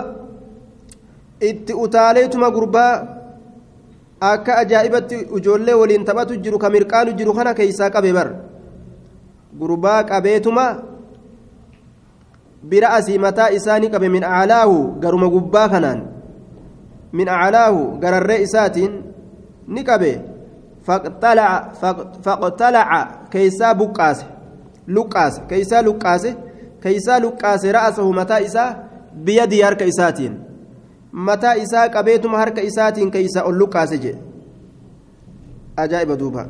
[1.40, 2.92] itti utaaleetuma gurbaa
[4.20, 8.34] akka ajaa'ibatti ijoollee waliin taphatu jiru ka mirqaanu jiru kana keeysaa qabe bar.
[9.58, 10.82] Gurbaa qabeetuma
[12.62, 16.02] bira asii mataa isaanii qabe min aclaahu garuma gubbaa kanaan.
[17.12, 19.02] Min aclaahu gararree isaatiin
[19.68, 20.20] ni qabe.
[20.86, 24.26] Faqxalaca keeysaa buqqaase
[24.86, 26.36] luqqaase keeysaa luqqaase
[26.82, 28.74] keeysaa luqqaase ra'asahu mataa isaa
[29.24, 30.45] biyadii harka isaatiin
[31.16, 34.20] mataa isaa qabeetuma harka isaatiin keeysaa ol luqqaase jedhe
[35.84, 36.42] ajaa'iba duuba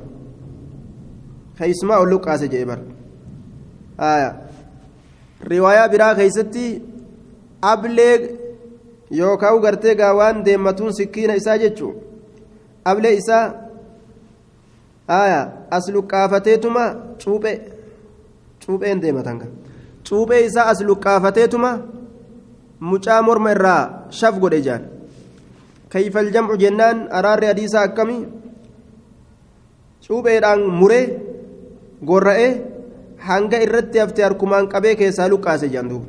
[1.59, 2.81] keeysumaa ol luqqaase jedhe bar
[5.53, 6.65] riwaayaa biraa keeysatti
[7.73, 8.17] ablee
[9.19, 11.93] yookaan gartee gaawaan deemmatuun sikkiina isaa jechuu
[12.85, 13.45] ablee isaa
[15.77, 16.85] as luqqaafateetuma
[17.25, 17.59] cuuphee
[18.67, 19.39] cuupheen deematan
[20.09, 21.71] cuuphee isaa as luqqaafateetuma
[22.81, 24.83] mucaa morma irraa shaf godhe jaan.
[25.89, 28.27] Kayfal jamcu jennaan araarri hadiisaa akkamii?
[30.07, 31.05] Cuupheedhaan muree
[32.05, 32.51] gorra'ee
[33.29, 36.07] hanga irratti hafte harkumaan qabee keessaa luqqaase jaan duuba.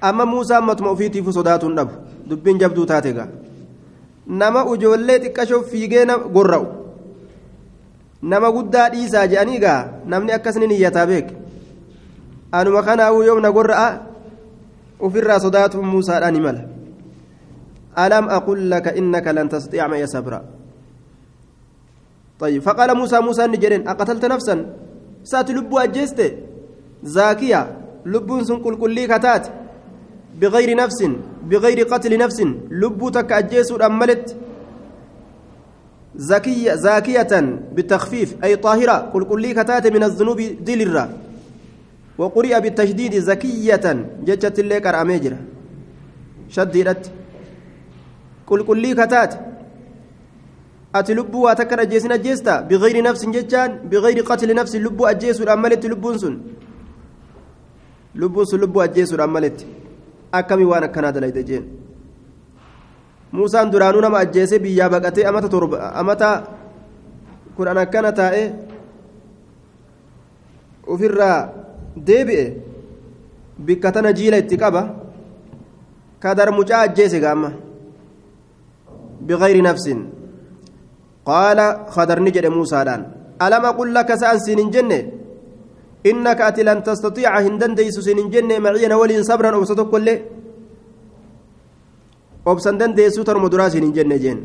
[0.00, 1.92] Amma muusaan matuma ofiitiifu sodaatuun dhabu
[2.30, 3.28] dubbiin jabduu taate gaa.
[4.26, 6.66] Nama ujoollee xiqqashoo fiigee gorra'u.
[8.22, 11.28] Nama guddaa dhiisaa je'anii gaa namni akkasni niyyataa beek
[12.52, 13.88] anuma kanaa'uu yoomna gorra'a
[15.00, 16.62] ofirraa sodaatuun muusaadhaan himala
[18.04, 20.40] alam aqul laka innaka lan tastatiica maya sabra.
[22.38, 24.66] طيب فقال موسى موسى نجرين أقتلت نفسا
[25.24, 26.20] سات لبو أجيست
[27.02, 27.60] زاكية
[28.06, 29.46] لبو سن كل كتات
[30.40, 31.00] بغير نفس
[31.50, 32.38] بغير قتل نفس
[32.70, 34.36] لبو تك أجيس أملت
[36.16, 37.32] زكية زاكية
[37.74, 41.04] بالتخفيف أي طاهرة كل كلي كتات من الذنوب دلرة
[42.18, 43.86] وقرئ بالتشديد زكية
[44.26, 45.34] جتت الليك أميجر
[46.54, 47.02] شددت
[48.46, 49.32] كل كلي كتات
[50.98, 56.34] ajjeesin ajjeesta biqayri nafsin jechaan biqayri qatli nafsin lubbuu ajjeesuudhaan maletti lubbuun sun
[58.14, 59.66] lubbuun sun lubbuu ajjeesuudhaan maletti
[60.32, 61.64] akkamii waan akkanaa dalayte jeen
[63.32, 66.30] muusaan duraanuu nama ajjeese biyyaa baqatee amata torba amata
[67.56, 68.42] kudhan akkana taa'e
[70.86, 71.40] ofirraa
[72.06, 72.44] deebi'e
[73.58, 74.82] bikka tana jiila itti qaba
[76.20, 77.50] kadar mucaa ajjeese gaamma.
[79.26, 80.18] Biqayri nafsin.
[81.28, 81.58] قال
[81.94, 83.00] خدرني جد موسى دان
[83.44, 85.00] ألم أقول لك سأنسين جنة
[86.10, 90.16] إنك أتي لن تستطيع هندن ديس سين جنة معي ولين صبرا أبسطك كله
[92.48, 94.38] أبسندن ديسو ترمدرا سين جنة جن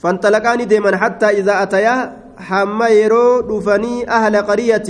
[0.00, 1.94] فانطلقاني ديما حتى إذا أتيا
[2.48, 4.88] حما يرو دفني أهل قرية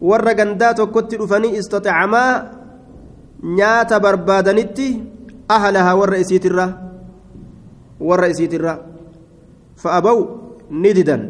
[0.00, 2.32] warra gandaa tokkotti dhufanii istaxacamaa
[3.58, 4.86] nyaata barbaadanitti
[5.56, 6.66] ahlahaa warra isiitirra
[8.08, 8.72] warra isiitirra
[9.82, 10.18] fa'abaw
[10.82, 11.22] ni didan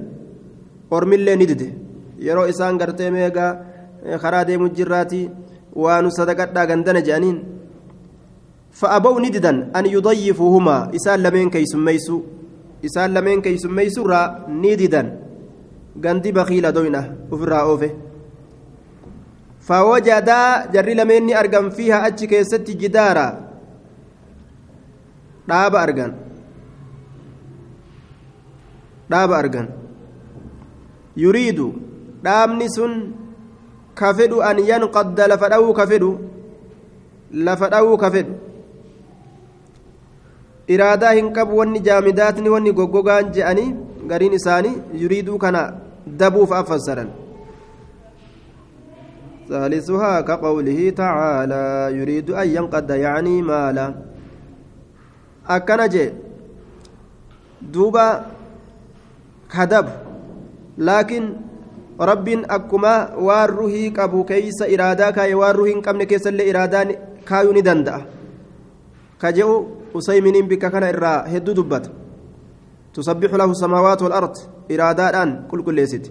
[0.91, 1.69] ormillee ni dide
[2.27, 3.53] yeroo isaan gartee meegaa
[4.23, 5.21] karaa deemu jirraati
[5.83, 7.39] waanu sadaqadhaa gandana jedhaniin
[8.81, 12.17] fa'abaw ni didan an yudayyifuuhumaa isaan lameen keeysummeeysu
[12.89, 14.27] isaan lameen keeysummeeysurraa
[14.63, 15.09] ni didan
[16.05, 17.03] gandi bakiila doyna
[17.35, 17.91] ufirraa oofe
[19.71, 23.29] فوجدا جري لمن أرجم فيها أتش كيست جدارا
[25.49, 25.75] داب
[34.19, 36.11] fedhu an yanqadda lafa dhawuu ka fedhu
[37.47, 38.35] lafa dhawuu ka fedhu
[40.75, 43.75] iraadaa hin qabu wanni jaamidaatni wanni goggogaan je'anii
[44.11, 45.63] gariin isaanii yuriiduu kana
[46.23, 47.11] dabuuf affassaran
[49.51, 51.65] ثالثها كقوله تعالى
[51.99, 53.87] يريد أن ينقض يعني مالا.
[55.51, 55.95] أكنج
[57.63, 58.09] دوبا
[59.51, 59.87] كذب
[60.79, 61.23] لكن
[62.01, 62.95] رب أكما
[63.27, 66.89] وارهي كابو كيس إرادا كاي وارهي كمن كيس اللي إرادان
[67.27, 68.07] كايو ندندأ.
[69.21, 69.51] كجو
[69.99, 71.91] أسيمين بك كان إرا هدو دبت.
[72.95, 74.35] تسبح له السماوات والأرض
[74.73, 76.05] إرادان كل كل ليست.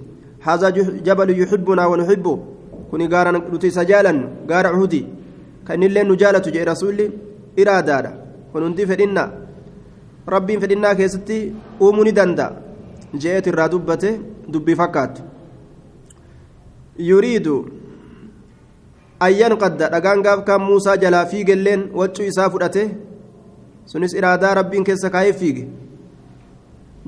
[0.43, 0.69] هذا
[1.07, 2.58] جبل يحبنا ونحبه.
[2.89, 5.01] Kuni gaara nuti isa jaalannu gaara uhudi
[5.67, 7.05] kan illee nu jaalatu jedhe rasuulli
[7.61, 8.11] iraadaadha
[8.51, 9.23] kun hundi fedhinna
[10.35, 11.37] rabbiin fedhinnaa keessatti
[11.85, 12.51] uumuu ni danda'a
[13.21, 14.09] je'eet irraa dubbate
[14.53, 15.21] dubbii fakkaattu
[17.09, 17.55] yuriidu
[19.27, 22.83] ayyan qadda dhagaan gaaf kaan muusaa jalaa fiigelleen waccuu isaa fudhate
[23.91, 25.63] sunis iraadaa rabbiin keessa kaayee fiige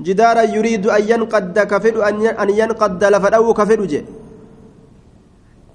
[0.06, 2.02] jidaara yuriidu ayyan qadda ka fedhu
[2.42, 4.21] an yanqadda lafa dha'uu ka fedhu jedhe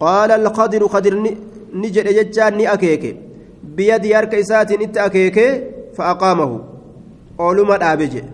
[0.03, 1.15] qaala alqadiru qadir
[1.81, 3.11] ni jedhe jechaan ni akeeke
[3.77, 5.45] biyadii harka isaatiin itti akeeke
[5.97, 6.57] fa'aqaamahu
[7.45, 8.29] ooluma dhaabe jedhe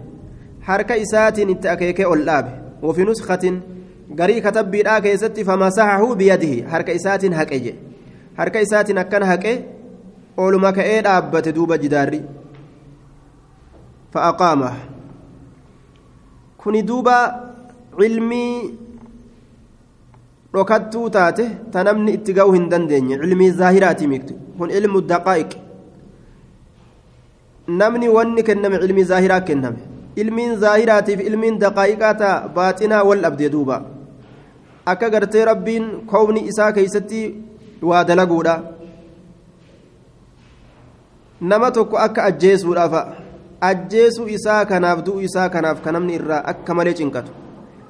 [0.69, 2.51] harka isaatiin itti akeeke ol dhaabe
[2.85, 3.61] wafi nuskatin
[4.19, 7.79] garii katabbiidhaa keessatti famasahahu biyadihi harka isaatiin haqe jedhe
[8.37, 9.53] harka isaatiin akkana haqe
[10.37, 12.21] ooluma ka'ee dhaabbate duuba jidaarri
[14.13, 14.79] fa'aqaamahu
[16.63, 17.17] kuni duuba
[17.99, 18.82] cilmii
[20.53, 25.51] dhokattuu taate ta namni itti ga'uu hin dandeenye cilmii zaahiraati miktu kun ilmu daqaa'iq
[27.81, 29.79] namni wanni kenname cilmii zaahiraa kenname
[30.21, 33.77] ilmiin zaahiraatiif ilmiin daqaa'iqaa taa baaxinaa wal dhabdee duuba
[34.93, 37.21] akka gartee rabbiin koowni isaa keeysatti
[37.91, 38.55] waa dalaguudha
[41.51, 43.01] nama tokko akka ajjeesuudhaafa
[43.71, 47.31] ajjeesuu isaa kanaaf du'u isaa kanaaf ka namni irraa akka malee cinqatu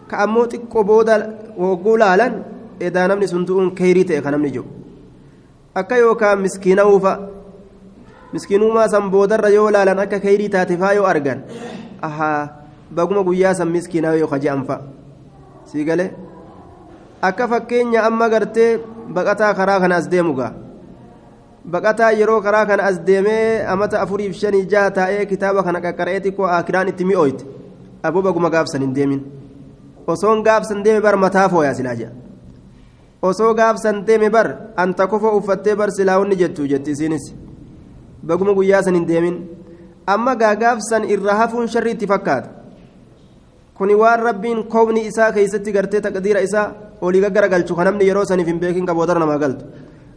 [0.09, 1.15] ka ammoo xiqqoo booda
[1.63, 2.33] wogguu laalan
[2.79, 4.65] edaa namni sun du'uun kayrii ta'e ka namni jiru.
[5.75, 7.13] Akka yookaan miskiinawuufa
[8.33, 11.43] miskiinummaa san boodarra yoo laalan akka kayrii taate faa yoo argan
[12.01, 12.49] ahaa
[12.95, 14.81] baguma guyyaa san miskiinaa yoo kaje'an fa'a
[15.71, 16.11] sii galee?
[17.21, 18.79] Akka fakkeenya amma gartee
[19.15, 20.51] baqataa karaa kana as deemu gaa.
[21.65, 26.45] Baqataa yeroo karaa kana as deemee amata afuriif shanii jaha taa'ee kitaaba kana qaqqara'ee xiqqoo
[26.57, 27.45] akiraan itti mi'ooyte.
[28.03, 29.21] Aboo baguma gaafsan hin deemin.
[30.07, 32.11] Osoon gaafsan deeme bar mataa fooyaa silaa jedha
[33.23, 37.33] osoo gaafsanteeme bar anta kofa uffattee bar silaa silaawonni jettu jetti isiinis.
[38.25, 39.37] Baguma guyyaa san hin deemin.
[40.07, 42.49] Amma gaagaafsan irra hafuun sharri itti fakkaata.
[43.73, 48.47] Kuni waan rabbiin koobni isaa keessatti gartee taqdiira isaa olii gaggaragalchu kan namni yeroo saniif
[48.47, 49.65] hin beekin qaboodara namaa galtu.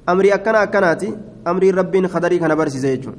[0.07, 1.15] Amrii akkana akkanaati
[1.45, 3.19] amriin rabbiin kadarii kana barsiise jechuudha.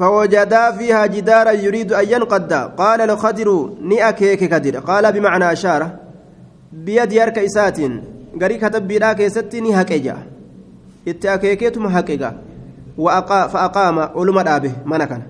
[0.00, 3.48] فوجدا فيها جدارا يريد أن ينقض قال الخضر
[3.80, 4.78] نأكيك كدر.
[4.80, 5.88] قال بمعنى أشارة
[6.72, 7.78] بيد يرك إسات
[8.42, 10.16] غري كتب بلا كيست نهكجا
[11.08, 12.30] اتأكيكتم هكجا
[12.98, 15.20] وأقا فأقام علم الآبه منكن.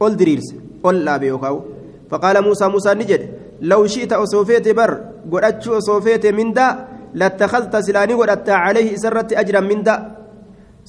[0.00, 1.64] قل دريرس قل الآبه يوكاو.
[2.10, 3.22] فقال موسى موسى نجد
[3.60, 5.00] لو شئت أصوفيت بر
[5.32, 10.17] قرأتش أصوفيت من دا لاتخذت سلاني قرأت عليه سرت أجرا من دا.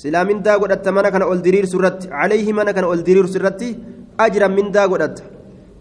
[0.01, 3.67] Silaa mindaa godhatta mana kana ol diriirsu irratti calayhi mana kana ol diriirsu irratti
[4.25, 5.23] ajran mindaa godhatta.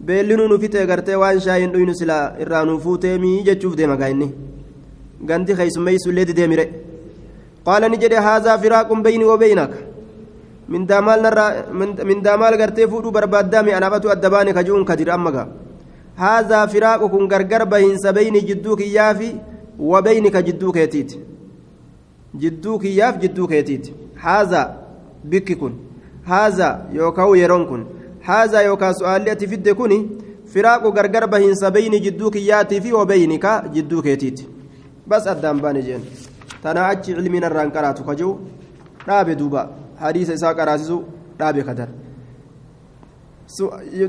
[0.06, 4.28] Beellinuu nu fixee gartee waan shaayiin dhuynu silaa irraa nuu fuuteemii jechuuf deema gaa'inni
[5.28, 6.64] ganti keeysummeeysu illee dideemire
[7.66, 9.78] qaala ni jedhe haazaa firaaqun beyni wa beynaka
[10.74, 11.24] mindaa maal
[12.10, 15.46] mindaa maal gartee fuudhuu barbaaddaa mi anaafatu adda baane kaju'uun kadir amma gaa.
[16.22, 19.28] Haazaa firaaqu kun gargar bahiinsa beyni jidduu kiyyaa fi
[19.90, 21.18] wa beynika jidduu keetiiti.
[22.42, 23.90] Jidduu kiyyaaf jidduu keetiiti
[24.24, 24.66] haazaa
[25.30, 25.74] bikki kun
[26.30, 27.82] haazaa yookaan yeroon kun
[28.28, 29.98] haazaa yookaan su'aalli ati fidde kuni
[30.52, 34.48] firaaqu gargar bahiinsa beyni jidduu kiyyaatii fi wabeynika jidduu keetiiti
[35.08, 36.02] bas addaan baane jeen
[36.62, 38.34] tanaa achi cilmiin irraan qaraatu kajuu
[39.06, 39.62] dhaabe duuba
[40.02, 40.98] hadiisa isaa qaraasisu
[41.38, 41.88] dhaabe kadar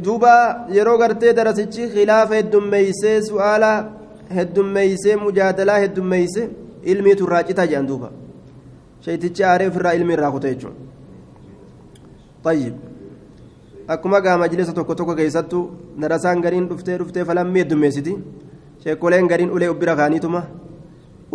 [0.06, 0.32] duuba
[0.78, 3.72] yeroo gartee darasichi khilaafa heddummeeysee su'aala
[4.38, 6.50] heddummeeysee mujaadalaa heddummeeyse
[6.94, 8.10] ilmiitu irraa citaa jedhan duuba
[9.10, 10.76] shaytichi aaree ofirraa ilmi irraa kuta jechuun
[12.45, 12.74] طيب
[13.93, 15.60] akkuma gaa majlisa tokko tokko keessattu
[16.01, 18.14] darasaan gariin dhuftee dhuftee falammii heddummeessiti
[18.84, 20.41] sheekoleen gariin ulee ubbira kaaniituma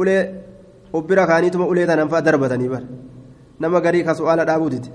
[0.01, 0.21] ulee
[0.99, 2.87] ubbira kaaniituma ulee tanan fa'a darbatanii bara
[3.61, 4.91] nama garii ka su'aala dhaabuutiti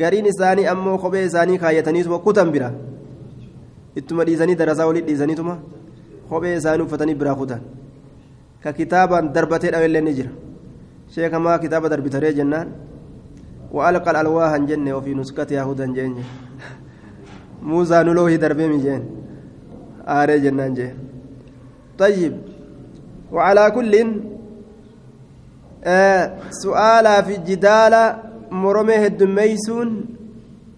[0.00, 2.72] gariin isaanii ammoo kophee isaanii kaayyataniituma kutan bira
[4.02, 5.54] ittuma dhiisanii darasaa olii dhiisaniituma
[6.32, 7.60] kophee isaanii uffatanii biraa kutan
[8.62, 10.30] ka kitaabaan darbatee dhawellee ni jira
[11.14, 12.68] sheekamaa kitaaba darbitaree jennaan
[13.72, 16.24] وألقى الألواح جنة وفي نسكتها هدى جنة.
[17.62, 19.02] موسى نلوه دربي من جن
[20.08, 20.94] آري جنان جن
[21.98, 22.34] طيب.
[23.32, 23.94] وعلى كل
[25.84, 27.94] آه سؤال في الجدال
[28.50, 29.90] مرمه الدميسون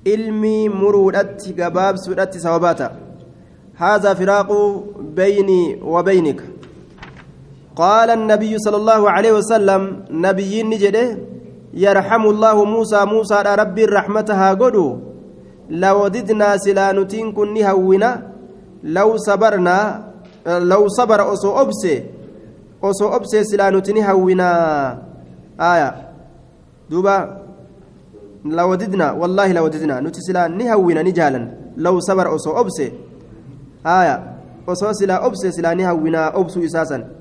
[0.05, 2.91] ilmii muruudhatti gabaabsuudhatti sababaata
[3.77, 4.51] هذا فراق
[5.17, 6.41] بيني وبينك.
[7.81, 9.83] قال النبي صلى الله عليه وسلم
[10.27, 11.07] نبي نجده
[11.85, 14.89] يرحم الله موسى موسى ربي رحمتها قدو
[15.83, 18.11] لو وددنا سلانتين كن هونا
[18.97, 19.79] لو صبرنا
[20.47, 21.95] لو صبر أسو أبسي
[22.85, 24.51] أسو أبسي سلانتين هونا
[25.61, 25.89] آية.
[26.91, 27.17] دوبا.
[28.45, 31.41] لوددنا والله لوددنا نتسلا نهونا نجالا.
[31.77, 32.89] لو صبر أسو أبسي.
[33.87, 34.17] آية.
[34.69, 37.20] أسو سلا أبسي سلا نهونا أبسو إساسا.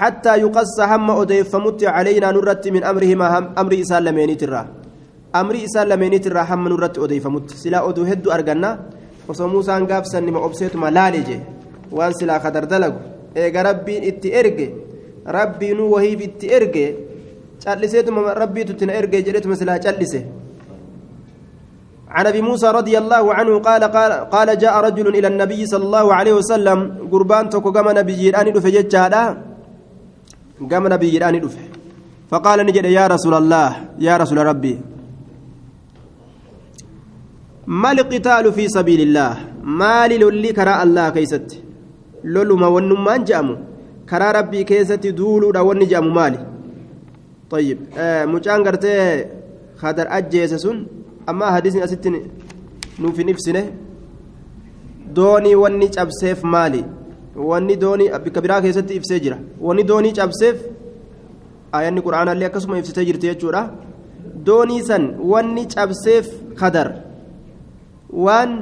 [0.00, 4.62] حتى يقص هم أديف فمت علينا نرت من أمرهما هم أمر إسال لميني ترى
[5.40, 8.70] أمر إسال لميني ترى هم نرت أديف فمت سلا أدو هد أرجنا
[9.28, 11.38] وصو موسى أنقاف سنما أبسيتما لالجي
[11.96, 12.94] وأن سلا خدر دلق
[13.36, 14.68] إيجا ربي إتي إرجي
[15.36, 16.86] ربي نو وهيب إتي إرجي
[17.64, 20.22] calliseetuma rabbiitu tina ergee jedhetuma silaa callise
[22.08, 26.14] عن أبي موسى رضي الله عنه قال قال, قال جاء رجل إلى النبي صلى الله
[26.14, 26.78] عليه وسلم.
[27.12, 29.47] قربان توكو قام نبي جيراني ججادا
[30.70, 31.64] قام نبي جيراني دفه
[32.30, 33.68] فقال نجد يا رسول الله
[34.06, 34.74] يا رسول ربي
[37.66, 39.32] ما القتال في سبيل الله؟
[39.62, 41.48] ما للي كرا الله كيست؟
[42.24, 43.54] لولو ما ونما جامو
[44.10, 46.40] كرا ربي كيست دولو دا ون جامو مالي.
[47.50, 49.24] طيب آه مجان قرتي
[49.80, 50.86] خادر أجيس سن
[51.28, 52.14] أما حديثني أستن
[53.00, 53.64] نوفي نفسنه
[55.14, 56.84] doonii wanni cabseef maali
[57.38, 59.38] wanni doonii bikka biraa keessatti ibsee jira.
[59.60, 60.56] Wanni doonii cabseef
[61.72, 63.62] ayanni quraanaallee akkasuma ibsitee jirti jechuudha.
[64.46, 66.26] Doonii san wanni cabseef
[66.60, 66.88] kadar.
[68.12, 68.52] Waan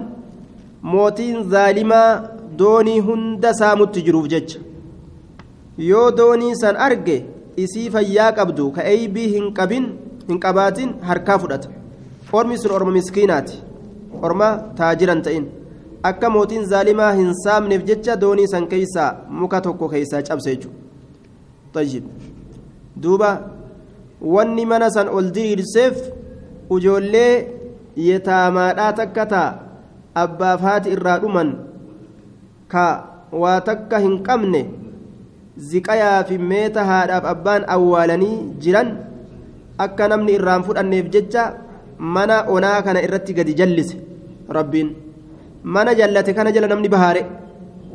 [0.82, 2.22] mootiin zaalimaa
[2.58, 4.58] doonii hunda saamutti jiruuf jecha.
[5.78, 7.24] Yoo doonii san arge
[7.56, 9.86] isii fayyaa qabdu ka eeybii hin qabin
[10.28, 11.68] hin qabaatin harkaa fudhata.
[12.32, 13.62] Ormi sun orma miskiinaati.
[14.22, 15.44] Orma taajiran ta'in
[16.08, 22.10] akka mootiin zaalimaa hin saamneef jecha doonii san keeysaa muka tokko keeysaa cabse jechuudha.
[23.02, 23.30] Duuba
[24.34, 25.96] wanni mana san ol diriirseef
[26.76, 27.32] ijoollee
[28.06, 29.48] yetaamaadhaa takka taa
[30.22, 31.50] abbaaf haati irraa dhuman
[32.72, 32.84] ka
[33.42, 34.62] waa takka hin qabne
[35.70, 38.90] ziqayaa fi meeta haadhaaf abbaan awwaalanii jiran
[39.86, 41.44] akka namni irraan fudhanneef jecha
[42.16, 43.96] mana onaa kana irratti gadi jallise.
[44.58, 44.88] Rabbiin
[45.74, 47.22] mana jallate kana jala namni bahaare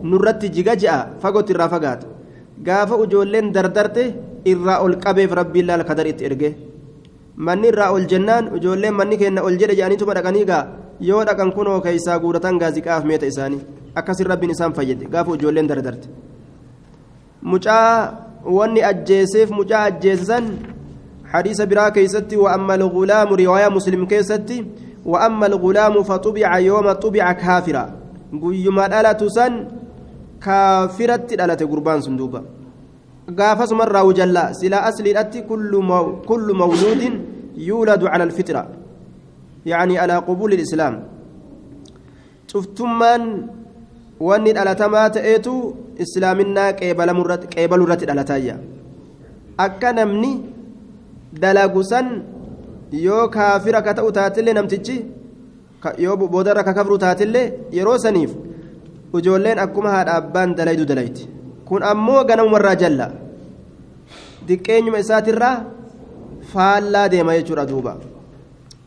[0.09, 2.07] nurratti jiga je'a fagootti irraa fagaata
[2.67, 4.03] gaafa ijoolleen dardarte
[4.51, 6.49] irraa ol qabeef rabbiin laal kadar itti erge
[7.47, 10.63] manni irraa ol jennaan ijoolleen manni kenna ol jedhe jedhaniituma dhaqanii gaa
[11.09, 13.61] yoo dhaqan kunoo keeysaa guuratan gaaziqaaf meeta isaanii
[13.99, 16.07] akkasin rabbiin isaan fayyade gaafa ijoolleen dardarte
[17.51, 17.87] mucaa
[18.57, 20.45] wanni ajjeeseef mucaa ajjeesisan
[21.31, 24.57] حديث برا كيستي وأما الغلام رواية مسلم كيستي
[25.05, 27.85] وأما الغلام فطبع يوم طبع كافرا.
[28.41, 29.53] قيما ألا سن
[30.45, 32.41] كافرة ألا قربان صندوبا
[33.39, 35.05] قافس مرة وجلا سلا أصل
[35.49, 37.01] كل, مو كل مولود
[37.57, 38.63] يولد على الفطرة.
[39.65, 40.95] يعني على قبول الإسلام.
[42.51, 43.23] شفتمان
[44.21, 45.53] wanni dhalatamaa ta'eetu
[46.03, 48.55] islaaminaa qeebaluu irratti dhalatayya
[49.65, 50.31] akka namni
[51.43, 52.07] dalagu san
[52.91, 54.95] yoo kaafira ka ta'u taatillee namtichi
[55.97, 58.31] yoo boodarra ka kafru taatillee yeroo saniif
[59.17, 61.27] ijoolleen akkuma haadha abbaan dalaydu dalayti.
[61.65, 63.07] Kun ammoo ganamumarraa jalla.
[64.47, 65.63] Diqqeenyuma isaatirraa
[66.53, 67.93] faallaa deema jechuudha duuba.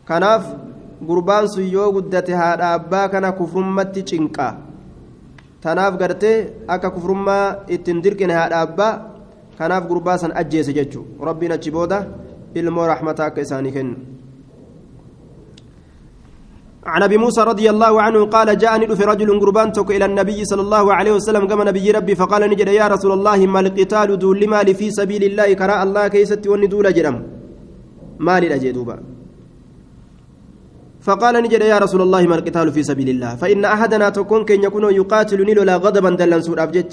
[0.08, 0.44] Kanaaf
[1.08, 4.52] gurbaan sun yoo guddate haadha abbaa kana kufrummatti cinqaa.
[5.62, 6.36] Tanaaf gartee
[6.68, 8.92] akka kufrummaa ittiin dirqine haadha abbaa
[9.58, 11.98] kanaaf gurbaa san ajjeese jechuu rabbiin achi booda
[12.60, 13.96] ilmoo rahmataa akka isaanii kennu
[16.92, 20.62] عن أبي موسى رضي الله عنه قال جاءني في رجل قربان توك إلى النبي صلى
[20.66, 24.68] الله عليه وسلم كما نبي ربي فقال نجد يا رسول الله ما القتال دول مال
[24.74, 27.16] في سبيل الله كراء الله كيست وندول جرم.
[28.26, 28.96] مال الاجدوبا
[31.06, 33.30] فقال نجد يا رسول الله ما القتال في سبيل الله.
[33.40, 36.92] فإن أحدنا تكون كن يكون يقاتل نيلولا غضبا دلن سور أبجج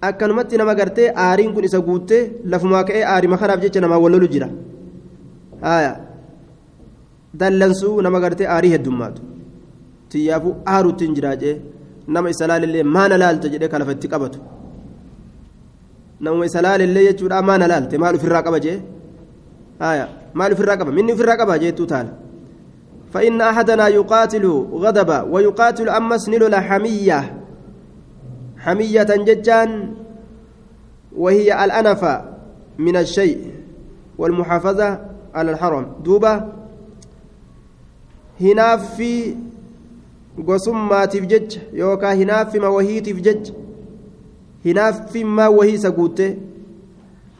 [0.00, 2.22] akkanumatti nama gartee aariin kun isa guuttee
[2.52, 4.48] lafumaa ka'ee aarima kanaaf jecha namaa wallolu jira
[5.62, 5.92] haya
[7.40, 9.22] dallansuu nama gartee aarii heddummaatu
[10.12, 11.56] tiyyaafu aaruutti hin jiraacee
[12.14, 14.38] nama isa laalillee maana laalta jedhee kan lafatti qabatu
[16.20, 18.78] namuma isa laalillee jechuudha maana laalte maal ofirraa qaba jee
[19.84, 20.08] haya
[20.40, 22.12] maal ofirraa qaba minni ofirraa qaba jeettuu taala
[23.12, 27.20] فإن أحدنا يقاتل غضبا ويقاتل أمس نلول حمية
[28.58, 29.94] حمية ججان
[31.16, 32.24] وهي الأنفة
[32.78, 33.38] من الشيء
[34.18, 35.00] والمحافظة
[35.34, 35.86] على الحرم
[38.40, 39.34] هناف في
[40.46, 43.52] gosummaatiif jecha yookaan hinaaffima wahiitiif jecha
[44.64, 46.26] hinaaffimmaa wahii isa guutte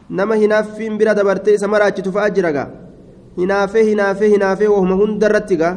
[0.09, 2.67] nama hinaaffiin bira dabartee isa maraachitu fa'a jira gaa
[3.37, 5.75] hinaafee hinaafee hinaafee wahuma hundarratti gaa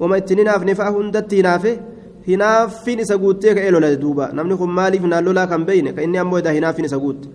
[0.00, 1.78] wama ittiin hinaafne fa'a hundatti hinaafee
[2.26, 6.18] hinaaffiin isa guuttee ka'ee lola duuba namni kun maaliif naan lolaa kan beeyne ka inni
[6.24, 7.28] ammoo hinaaffiin isa guutte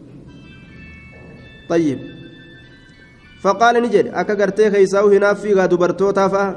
[3.44, 6.50] faqaale ni jedhe akka gartee keeysaa'u hinaaffii gaa dubartootaa fa'a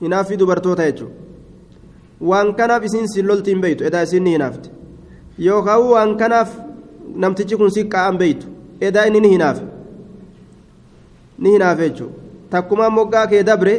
[0.00, 1.14] hinaaffii dubartootaa jechuudha
[2.30, 4.68] waan kanaaf isiin si loltiin beeytu edaa isiin ni hinaafte.
[5.38, 6.50] Yookaan waan kanaaf
[7.22, 8.46] namtichi kun si qaa'an beeytu
[8.80, 9.62] edaa inni ni hinaafe.
[11.38, 12.14] Ni hinaafe jechuudha
[12.50, 13.74] takkumaa moggaa kee dabre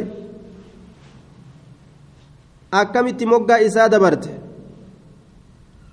[2.70, 4.30] akkamitti moggaa isaa dabarte?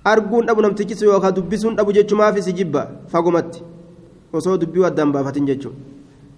[0.04, 2.82] Arguun dhabu namtichis yookaan dubbisuun dhabu jechumaafis jibba
[3.12, 3.62] fagumatti.
[4.38, 5.94] Osoo dubbii addaan baafatin jechuudha.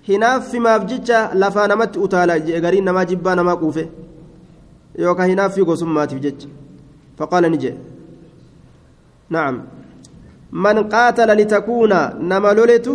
[0.06, 3.88] hinaaffimaaf jecha lafaa namatti utaala gariin namaa jibbaa namaa quufe
[5.04, 6.48] yookaan hinaaffii gosummaatiif jecha
[7.18, 7.78] faqaala ni jedhe
[9.36, 9.56] na'am
[10.64, 11.98] man qaatala litakuuna
[12.32, 12.94] nama loletu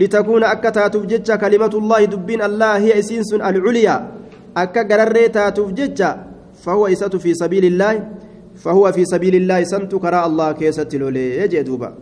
[0.00, 4.00] litakuuna akka taatuuf jecha kalimatullaahi dubbiin allah hiya isiin sun alculyaa
[4.64, 6.10] akka gararree taatuuf jecha
[6.64, 8.02] fahuwa isatu fi sabiilillaahi
[8.64, 11.92] fahuwa fi sabiilillaahi santu karaa allah keessatti lolee jee duuba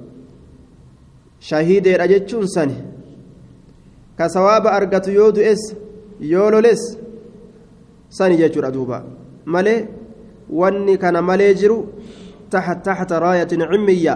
[1.49, 2.77] shahiideedha jechuun sani
[4.19, 5.63] ka sawaaba argatu yoo du'es
[6.33, 6.83] yoo loles
[8.09, 9.05] sani jechuudha duuba
[9.45, 9.81] malee
[10.61, 11.79] wanni kana malee jiru
[12.51, 14.15] taxta raayatin cimiyya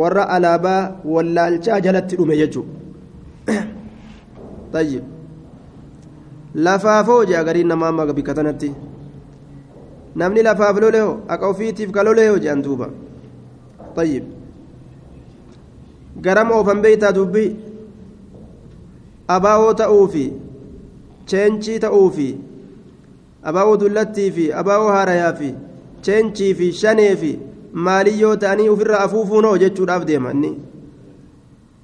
[0.00, 0.82] warra alaabaa
[1.14, 2.66] wallaalchaa jalatti dhume jechuu
[4.72, 5.02] طيب
[6.54, 8.70] lafaafoo jee agariin namaa amma bikka tanatti
[10.16, 12.90] namni lafaaf loleho akka ofiitiif ka loleho jean duuba
[13.96, 14.24] طيب
[16.24, 17.50] garam oofan beeytaa dubbii
[19.36, 20.24] abaawoo ta'uufi
[21.32, 22.28] cheenchii ta'uufi
[23.50, 25.50] abaawoo dullattii fi abaawoo haarayaa fi
[26.08, 27.30] cheenchii fi shanee fi
[27.86, 30.50] maaliyyoo ta'anii ofirra afuufuunoo jechuudhaaf deema inni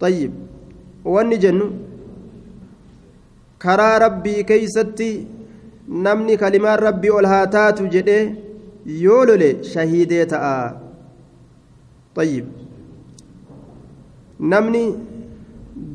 [0.00, 0.32] tayyib
[1.14, 1.66] wanni jennu
[3.64, 5.10] karaa rabbii keeysatti
[6.06, 8.22] namni kalimaan rabbii ol haa taatu jedhee
[9.04, 10.54] yoo lole shahiidee ta'a
[12.18, 12.46] tayyib
[14.40, 14.84] namni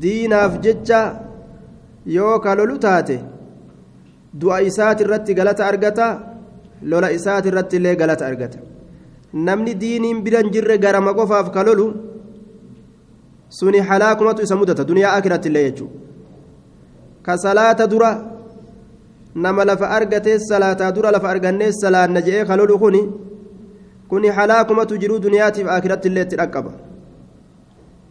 [0.02, 1.00] diinaaf jecha
[2.06, 3.16] yoo ka lolu taate
[4.40, 6.06] du'a isaati irratti galata argata
[6.82, 8.58] lola isaati irratti illee galata argata
[9.32, 11.86] namni diiniin biran jirre garama qofaaf ka lolu
[13.48, 15.98] suni halaakumatu isa mudata duniyaa akiratti illee jechuudha
[17.22, 18.10] ka salaata dura
[19.34, 23.02] nama lafa argatee salaataa dura lafa argannee salaanna je'ee ka lolu kuni
[24.08, 26.91] kuni halaakumatu jiruu duniyaatiif akiratti illee itti dhaqqaba.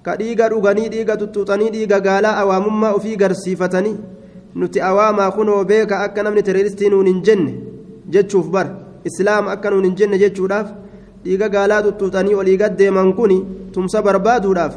[0.06, 3.98] Ka dhiiga dhuganii dhiiga tuttuuxanii dhiiga gaalaa awaamummaa ofii garsiifatanii
[4.56, 7.52] nuti awaamaa kunoo beeka akka namni teroristii nuun hin jenne
[8.16, 8.68] jechuuf bar
[9.12, 10.68] islaama akka nuun hin jenne jechuudhaaf
[11.26, 13.34] dhiiga gaalaa tuttuuxanii olii gaddeeman kun
[13.74, 14.76] tumsa barbaaduudhaaf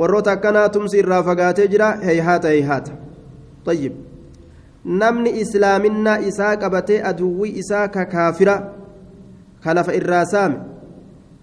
[0.00, 2.92] warroota akkanaa tumsi irraa fagaatee jira heeyhaata heeyhaata
[3.64, 3.92] tayyib.
[4.84, 8.54] Namni islaaminaa isaa qabatee aduwwii isaa ka kaafira
[9.64, 10.56] ka lafa irraa saame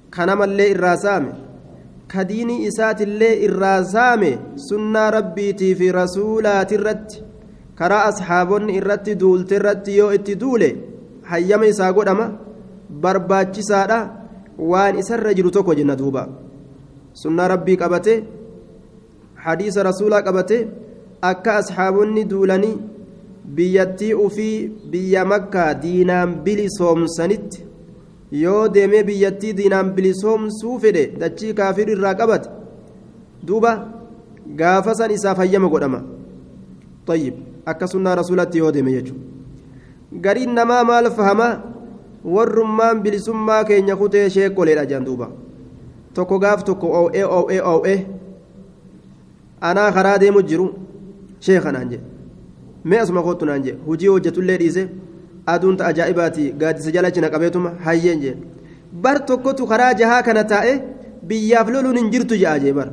[0.10, 1.32] ka namallee irraa saame
[2.16, 4.32] ka diinii isaatillee irraa saame
[4.68, 7.24] sunnaa rabbiitii fi rasuulaati irratti
[7.80, 10.70] karaa asxaabonni irratti duulte irratti yoo itti duule
[11.32, 12.28] hayyama isaa godhama
[13.04, 14.00] barbaachisaadha.
[14.72, 16.22] Waan isarra jiru tokko jenna duuba.
[17.22, 18.14] Sunnaa rabbii qabate
[19.46, 20.58] hadiisa rasuulaa qabate
[21.30, 22.78] akka asxaabonni duulanii
[23.56, 27.65] biyyattii ufii biyya makkaa diinaan bilisoomsanitti
[28.44, 32.50] yoo deemee biyyattii diinaan bilisoomsuu fedhe dachii kaafir irraa qabate
[33.48, 33.72] duuba
[34.60, 36.00] gaafa san isaaf hayyama godhama.
[37.06, 37.34] Tayyib
[37.66, 39.24] akka sunnaa rasuulatti yoo deeme jechuudha
[40.24, 41.48] gariin namaa maal fahama
[42.36, 45.28] warrummaan bilisummaa keenya kutee sheekoleedha jedhan duuba.
[46.14, 48.00] Tokko gaaf tokko oo'ee oo'ee oo'ee.
[49.62, 50.68] Anaa karaa deemu jiru
[51.46, 52.04] sheekanaan jedhe
[52.84, 54.84] mee asuma kootu naan jedhe hujii hojjetullee dhiise
[55.54, 58.38] aduun ta'a ajaa'ibaati gaaddisa jalachi na qabeetuma hayyeen jedhe
[59.04, 60.74] bar tokkotu karaa jahaa kana taa'e
[61.32, 62.88] biyyaaf loluun hin jirtu ja'a jee bar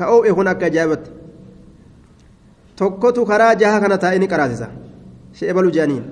[0.00, 1.10] ka oo'e kun akka ajaa'ibatti
[2.76, 4.68] tokkotu karaa jahaa kana taa'e ni qaraasisa.
[5.38, 6.04] Shee balu jedhaniin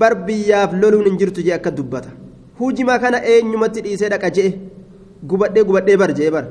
[0.00, 2.10] bar biyyaaf loluun hin jirtu jee akka dubbata.
[2.58, 4.50] Hujima kana eenyumatti dhiisee dhaqa jee.
[5.30, 6.44] Gubadhee gubadhee bar jee bar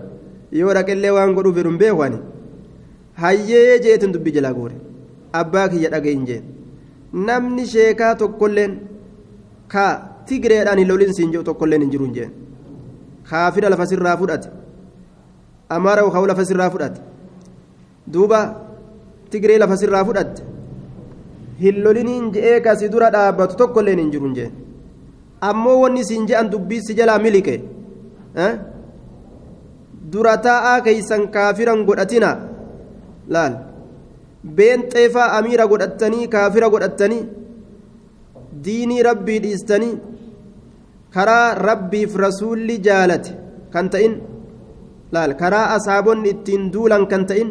[0.59, 2.17] yoo dhaqellee waan godhuuf jedhu hin beekwani
[3.23, 4.75] hayyee jeetin dubbii jalaa goore.
[5.41, 6.43] Abbaa kiyya dhagahin jeen
[7.14, 8.80] namni sheekaa tokkolleen
[9.68, 9.86] ka
[10.28, 12.32] tigreedhaan hin lolin siin jiru tokkolleen hin jiru hin jeen
[13.30, 14.49] kaafira lafa sirraa fudhate
[15.78, 17.01] amaara ukaa'u lafa sirraa fudhate
[18.14, 18.39] duuba
[19.30, 20.43] tigree lafa sirraa fudhatte
[21.64, 24.51] hin loliniin je'ee kasi dura dhaabbatu tokkolleen hin jiru hin jeen
[25.49, 27.55] ammoo wanni siin je'an dubbii si jalaa milike
[30.14, 32.32] dura taa'aa keeysan kaafiran godhatina
[33.36, 33.53] laal
[34.58, 37.24] beenxeefaa amiira godhattanii kaafira godhattanii
[38.66, 40.00] diinii rabbii dhiistanii
[41.16, 43.32] karaa rabbiif rasuulli jaalate
[43.74, 44.14] kan ta'in
[45.14, 47.50] laal karaa asaabonni ittiin duulan kan ta'in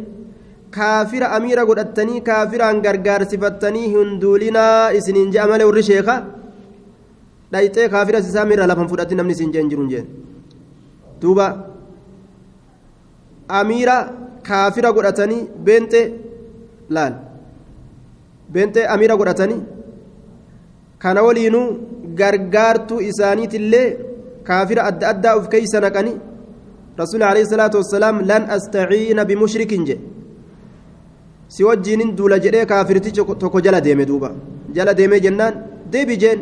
[0.77, 6.15] kaafira amiira godhattanii kaafiraan gargaarsifattanii hin duulinaa isiniin je'a malee warri sheeka
[7.53, 10.07] dhayxee kaafira isaa miira lafan fudhatti namni isin jeen jiru jeen.
[11.21, 11.47] Duuba
[13.61, 13.97] amiira
[14.49, 16.05] kaafira godhatanii beenxee
[16.97, 17.15] laal
[18.53, 19.61] beenxee amiira godhatanii
[21.03, 21.67] kana waliinuu
[22.21, 23.89] gargaartuu isaaniitillee
[24.49, 26.17] kaafira adda addaa uf keeysa naqanii
[27.03, 30.05] rasuul alayhi salaatu wassalaam lan astaciina bimushrikin jedhe
[31.55, 34.31] si wajjiinin duula jedhee kaafirtichi tokko jala deeme duuba.
[34.77, 35.55] Jala deemee jennaan
[35.93, 36.41] deebi jeen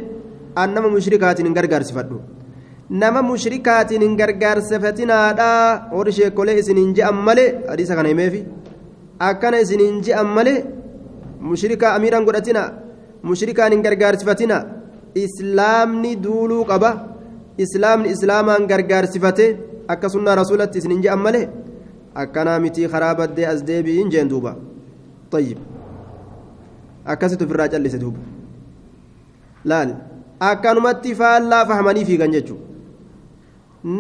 [0.55, 2.19] an nama mushrikaatiin hin gargaarsifadhu
[3.03, 8.41] nama mushrikaatiin hin gargaarsifatinaadhaa warri sheekolee isiniin je'an malee hadiisa kana himeefi
[9.21, 10.65] akkana isin hin je'an malee
[11.51, 12.63] mushrikaa amiiraan godhatina
[13.23, 14.59] mushrikaan hin gargaarsifatina.
[15.15, 16.91] Islaamni duuluu qaba.
[17.59, 19.47] Islaamni islaamaan gargaarsifate
[19.89, 21.49] akka sunnaa rasuulatti isiniin je'an malee
[22.15, 24.57] akkanaa mitii karaa baddee as deebi'in jeen duuba.
[25.31, 25.59] Tayyib.
[27.07, 28.19] Akkasitti ofirraa callise duuba.
[29.65, 29.91] Laal.
[30.41, 32.67] Akkanumatti faallaa fahmanii fiigan jechuudha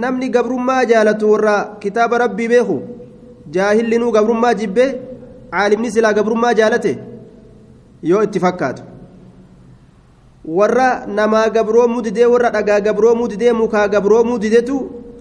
[0.02, 2.76] namni gabrummaa jaalatu warra kitaaba rabbii beeku
[3.56, 4.88] jaahillinuu gabrummaa jibbee
[5.52, 6.92] caalimni silaa gabrummaa jaalate?
[8.02, 8.82] Yoo itti fakkaatu.
[10.58, 14.76] Warra namaa gabroomuu didee warra dhagaa gabroomuu didee mukaa gabroomuu didetu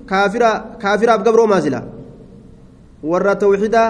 [0.10, 1.82] kaafiraaf gabroomaa sila
[3.04, 3.90] warra tawxidaa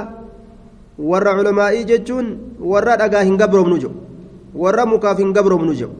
[1.10, 2.28] warra culamaa'ii jechuun
[2.72, 3.96] warra dhagaa hin gabroomnu jedhu
[4.64, 5.94] warra mukaaf hin gabroomnu jedhu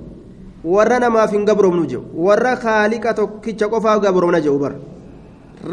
[0.78, 4.74] warra namaaf hin gabroomnu jedhu warra kaaliqa tokkicha qofaaf gabroomna jedhu bar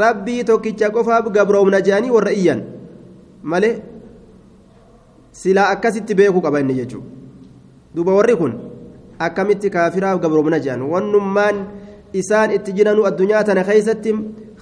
[0.02, 2.60] rabbii tokkicha qofaaf gabroomna jedhanii warra iyyan.
[3.42, 3.74] Malee
[5.40, 7.08] silaa akkasitti beekuu qaba inni jechuudha
[7.94, 8.52] duuba warri kun
[9.26, 11.56] akkamitti kaafiraaf gabroomna jedhan wannummaan
[12.20, 14.10] isaan itti jiranuu addunyaa tana keessatti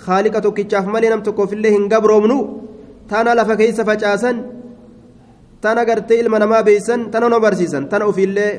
[0.05, 2.39] kaaliqa tokkichaaf malee nam tokkoofillee hin gabroomnu
[3.11, 4.37] tana lafa keessa facaasan
[5.63, 8.53] tana gartee ilma namaa beeysan tana nama barsiisan tana ofiillee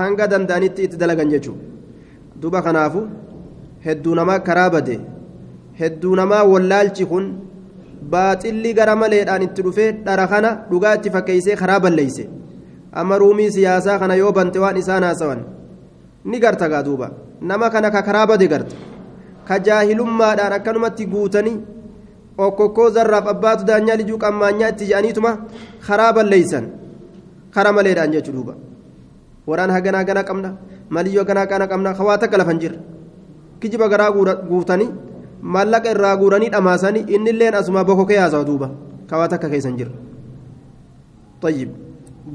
[0.00, 1.64] hanga danda'anitti itti dalagan jechuudha
[2.40, 3.00] duuba kanaafu
[3.86, 4.96] hedduu namaa karaa bade
[5.80, 7.24] hedduu namaa wallaalchi kun
[8.10, 12.24] baaxilli gara maleedhaan itti dhufee dhara kana dhugaa itti fakkeessee karaa balleeyse
[12.92, 15.44] amma ruumii siyaasaa kana yoo bante waan isaan haasawan
[16.24, 18.76] ni garta gaa duuba nama kana ka karaa bade garta
[19.48, 21.56] ka jaahilummaadhaan akkanumatti guutanii
[22.38, 25.32] okkokkoo zarraaf abbaatu daanyaa lijuu qammaanyaa itti je'aniituma
[25.86, 26.68] karaa balleeysan
[27.54, 28.54] kara maleedhaan jechuu duuba
[29.46, 30.50] waraan hagana hagana qabna
[30.96, 32.78] maliyyoo hagana hagana qabna hawaa takka lafan jirra
[33.60, 34.10] kijiba garaa
[34.50, 34.90] guutanii
[35.53, 38.67] maallaqa irraa guuranii dhamaasanii innilleen asuma bokokee haasawa duuba
[39.11, 39.95] hawaa takka keessan jirra
[41.41, 41.69] طيب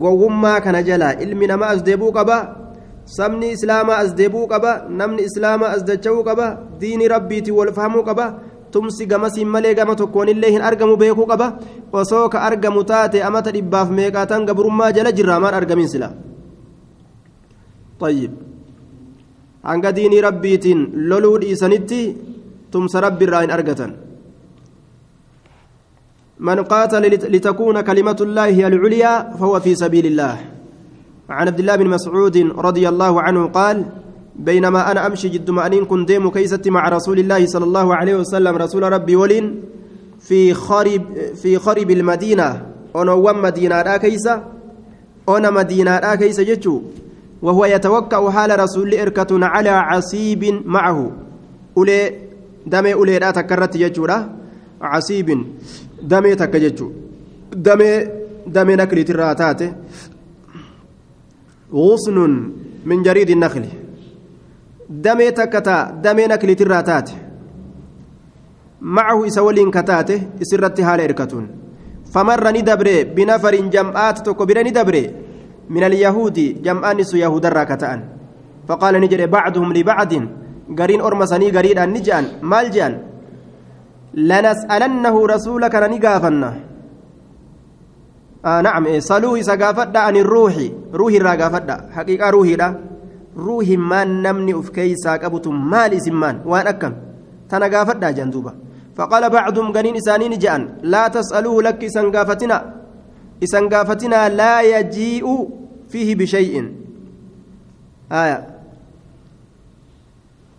[0.03, 2.37] gowwummaa kana jalaa ilmi namaa as deebuu qaba
[3.17, 4.71] sabni islaamaa as deebuu qaba
[5.01, 6.47] namni islaamaa as dacha'uu qaba
[6.81, 8.27] diini rabbiitiin wal fahamuu qaba
[8.73, 11.47] tumsi gamasiin malee gama tokkoonillee hin argamu beekuu qaba
[12.01, 16.09] osoo ka argamu taate amata dhibbaaf meeqaatan gabrummaa jala jirraa maan argamin sila
[18.03, 18.33] طيب
[19.69, 22.01] hanga diinii rabbiitiin loluu dhiisanitti
[22.74, 23.92] rabbi irraa hin argatan.
[26.40, 27.02] من قاتل
[27.34, 30.38] لتكون كلمة الله هي العليا فهو في سبيل الله
[31.30, 33.86] عن عبد الله بن مسعود رضي الله عنه قال
[34.36, 38.56] بينما أنا أمشي جد مأنين كنت ديم كيستي مع رسول الله صلى الله عليه وسلم
[38.56, 39.64] رسول ربي ولين
[40.20, 41.02] في خرب
[41.36, 42.66] في خرب المدينة
[42.96, 44.44] أنا وم مدينة لا كيسة
[45.30, 46.82] أنا مدينة لا كيسة جتشو
[47.42, 51.12] وهو يتوكأ حال رسول إركة على عصيب معه
[51.78, 52.27] أولي
[52.70, 54.06] دمي أولي لا تكرت جتشو
[54.82, 55.30] عصيب
[56.02, 56.94] damee takka jechuun
[57.56, 58.08] damee
[58.46, 59.74] damee nakliitirraa taate.
[61.74, 62.18] غصن
[62.86, 63.66] من جريد النخل
[64.90, 67.14] damee takka taa damee nakliitirraa taate.
[68.82, 71.46] معه إسولين كتاته إسرت حال إركتون
[72.14, 75.12] فمر ندبري بنفر جمعات تكبر ندبري
[75.70, 78.00] من اليهود جمعان سو يهود الراكتان
[78.68, 80.14] فقال نجري بعضهم لبعض
[80.80, 82.94] قرين أرمسني قرين النجان مال جان
[84.14, 86.52] لنسألنه رسولك نقافنا
[88.46, 90.56] آه نعم صلوه سقافت عن الروح
[90.94, 92.70] روح الراقافت حقيقة روحي لا
[93.38, 96.94] روحي ما نمني أفكي ساقبت مال اسمان وان أكم
[97.50, 98.54] تنقافت جندوبة
[98.98, 102.58] فقال بعضهم قنين إسانين جأن لا تسألوه لك سنقافتنا
[103.44, 105.26] إسنقافتنا لا يجيء
[105.90, 106.56] فيه بشيء
[108.12, 108.57] آية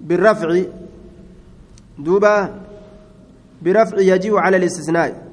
[0.01, 0.63] بالرفع
[1.99, 2.55] دوبا
[3.63, 5.29] برفع يجيء على الاستثناء.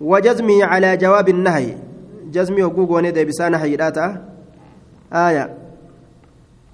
[0.00, 1.76] وجزمه على جواب النهي.
[2.32, 4.28] جزمي وقوق وندى بسان حيداتا
[5.12, 5.54] آية.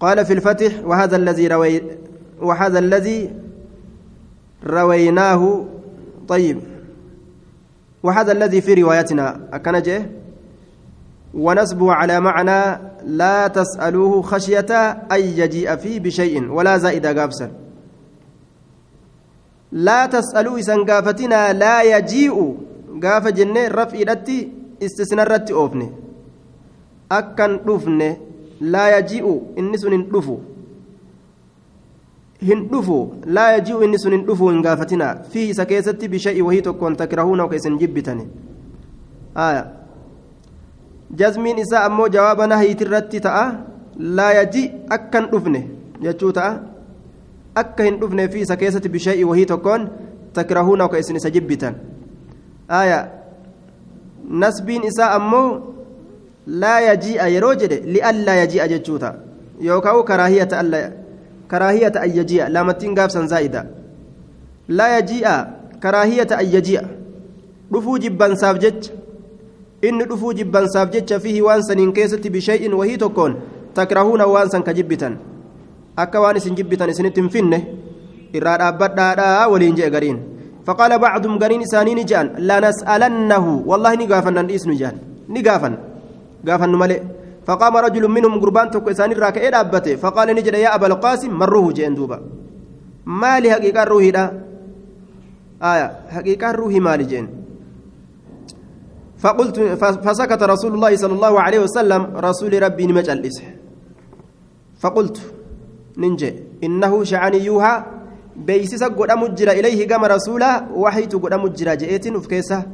[0.01, 1.83] قال في الفتح وهذا الذي روي
[2.41, 3.31] وهذا الذي
[4.67, 5.65] رويناه.
[6.29, 6.61] طيب.
[8.03, 10.20] وهذا الذي في روايتنا أكنجه؟
[11.35, 14.71] ونسبه على معنى لا تسألوه خشية
[15.13, 17.51] أن يجيء فيه بشيء ولا زائد قابسا
[19.73, 22.57] لا تسألوا إسان قافتنا لا يجيء
[23.01, 24.37] gaafa jennee raf'iidhatti
[24.87, 25.87] istisnarratti oofne
[27.19, 28.09] akkan dhufne
[28.75, 30.37] laa yaji'u inni sun hin dhufu
[32.51, 32.99] hin dhufu
[33.39, 37.49] laa yaji'u inni sun hin dhufu hin gaafatinaa fi isa keessatti bisha'i wahii tokkoon takrahuuna
[37.53, 38.27] ka isin jibbitani
[39.47, 39.63] aya
[41.17, 43.45] jazmiin isaa ammoo jawaaba nahiitirratti ta'a
[44.19, 44.63] laa yaji
[44.97, 45.61] akkan dhufne
[46.03, 46.53] jechuu ta'a
[47.63, 49.89] akka hin dhufne fi isa keessatti bisha'i wahii tokkoon
[50.33, 51.75] takrahuuna ka isin isa jibbitan
[52.69, 53.01] aya
[54.45, 55.75] nasbiin isaa ammoo
[56.47, 59.15] laa yaji'a yeroo jedhe li'allaa yaji'a jechuuta
[59.69, 60.79] yookaan karaahiyata alla
[61.49, 63.65] karaahiyata an yaji'a laamattiin gaafsan zaa'ida
[64.69, 65.35] laa yaji'a
[65.81, 66.83] karaahiyata an yaji'a
[67.73, 68.93] dhufuu jibbansaaf jecha
[69.83, 73.37] inni dhufuu jibbansaaf jecha fihi waan saniin keessatti bishay'in wahii tokkoon
[73.75, 75.17] takrahuuna waan san ka jibbitan
[75.97, 77.59] akka waan isin jibbitan isinitti hin finne
[78.33, 80.21] irraa dhaabbadhaadhaa waliin je'e gariin
[80.67, 84.95] فقال بعضهم قرين إسانين جان لنسألنه والله نقافن نسن جان
[85.35, 85.75] نقافن
[86.47, 87.01] قافن ملئ
[87.49, 91.95] فقام رجل منهم قربان تك إسان الراكع أبته فقال نجد يا أبا القاسم مروه جين
[91.95, 92.19] دوبا
[93.07, 94.25] ما حقيقة روحي دا
[95.63, 97.27] آية حقيقة روحي مالي جين
[99.21, 99.57] فقلت
[100.05, 103.31] فسكت رسول الله صلى الله عليه وسلم رسول ربي نمجل
[104.81, 105.17] فقلت
[105.99, 106.31] ننجي
[106.65, 108.01] إنه شعني يوها
[108.47, 112.65] beeysisa godhamu jira ilayhi gama rasuulaa waxiitu godhamu jira je'eetiin uf keessa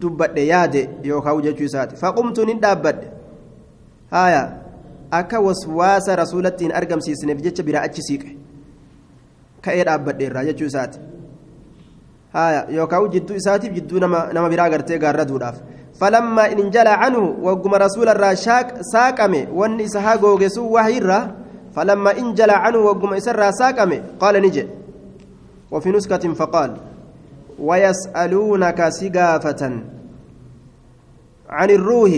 [0.00, 3.06] dubbadhe yaade yookaan jechuu isaati faqumtu nin dhaabbadhe
[4.10, 4.42] haaya
[5.10, 8.30] akka waswaasa rasuulatti hin argamsiisneef jecha biraa achi siiqe
[9.66, 10.98] ka'ee dhaabbadhe irraa jechuu isaati
[12.32, 14.00] haaya yookaan jidduu isaatiif jidduu
[16.00, 18.34] canhu wagguma rasuularraa
[18.92, 21.28] saaqame wanni isa haa googesuu wahiirraa
[21.74, 24.80] falammaa in jala canhu wagguma isarraa saaqame qaala ni jedhe
[25.70, 26.76] وفي نسكة فقال
[27.58, 29.62] ويسألونك سقافة
[31.48, 32.10] عن الروح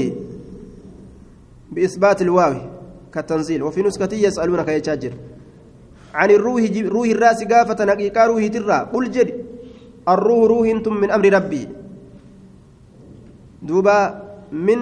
[1.73, 2.55] بإثبات الواو
[3.15, 5.13] كالتنزيل وفي نسكة يسألونك يتشاجر
[6.15, 9.45] عن الروح روح الراس قافة حقيقة ترى قل جد
[10.09, 11.69] الروح روح أنتم من أمر ربي
[13.63, 13.99] دوبا
[14.53, 14.79] من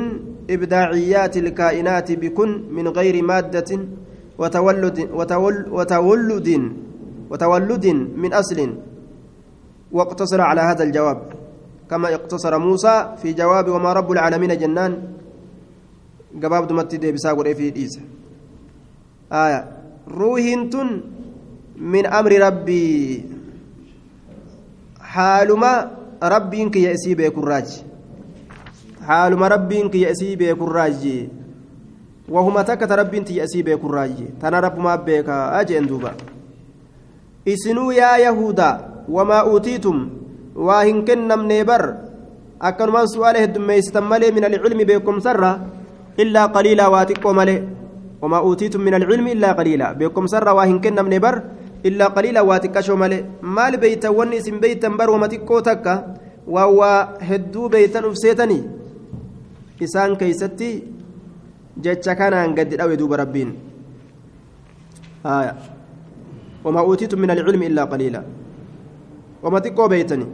[0.51, 3.71] إبداعيات الكائنات بكن من غير مادة
[4.39, 6.49] وتولد وتول وتولد
[7.31, 8.59] وتولد من أصل
[9.93, 11.21] واقتصر على هذا الجواب.
[11.91, 14.93] كما اقتصر موسى في جواب وما رب العالمين جنان.
[16.35, 18.01] جواب دمت دي بساقر في إيس
[19.33, 19.61] آية.
[20.09, 20.89] روحنتن
[21.77, 23.25] من أمر ربي.
[25.01, 25.91] حالما
[26.23, 27.15] ربي إنك يأسي
[29.01, 31.03] بكراج حالما ربي إنك يأسي بكراج
[32.29, 36.13] وهما تكت ربي إنك يأسي بكراج تنا رب ما بك أجي أندوبا
[37.47, 40.11] isinuu yaa yahudaa wamaa uutiitum
[40.57, 41.97] waa hin kennamne bar
[42.61, 45.59] akkanumaan su'aala heddummeeysitan malee min alcilmi beekumsarra
[46.19, 47.63] illaa qaliilaa waa xiqqoo malee
[48.23, 51.43] wamaa uutiitum min alcilmi illaa qaliilaa beekumsarra waa hin kennamne bar
[51.83, 55.95] illaa qaliilaa waa xiqqashoo malee maal beeytan wanni isin beeytan bar wama xiqqoo takka
[56.47, 58.63] waa waa hedduu beeytan uf seetanii
[59.81, 60.71] isaan keeysatti
[61.81, 63.51] jecha kanaan gaddi dhawe duuba rabbiin.
[66.65, 68.23] وما أوتيتم من العلم إلا قليلا
[69.43, 70.27] وما تقوا بيتني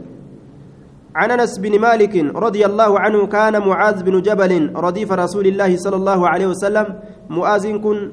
[1.15, 5.95] عن أنس بن مالك رضي الله عنه كان معاذ بن جبل رديف رسول الله صلى
[5.95, 6.87] الله عليه وسلم
[7.29, 8.11] معاذ كن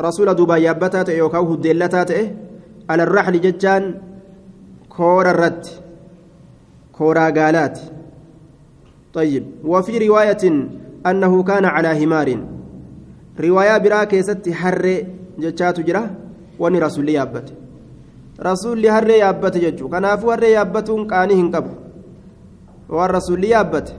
[0.00, 2.10] رسول دبي يابتات يوكاوه الدلتات
[2.90, 3.82] على الرحل ججان
[4.88, 5.66] كور الرد
[6.92, 7.78] كورا قالات
[9.13, 10.43] طيب وفي رواية
[11.05, 12.39] أنه كان على همار
[13.39, 15.03] رواية براكي ست حر
[15.39, 16.25] ججات جره
[16.59, 17.53] wani rasuulli yaabbate
[18.39, 21.69] rasuulli harree yaabbate jechuudha kanaafuu harree yaabbatuun qaanii hin qabu
[22.97, 23.93] waan rasuulli yaabbate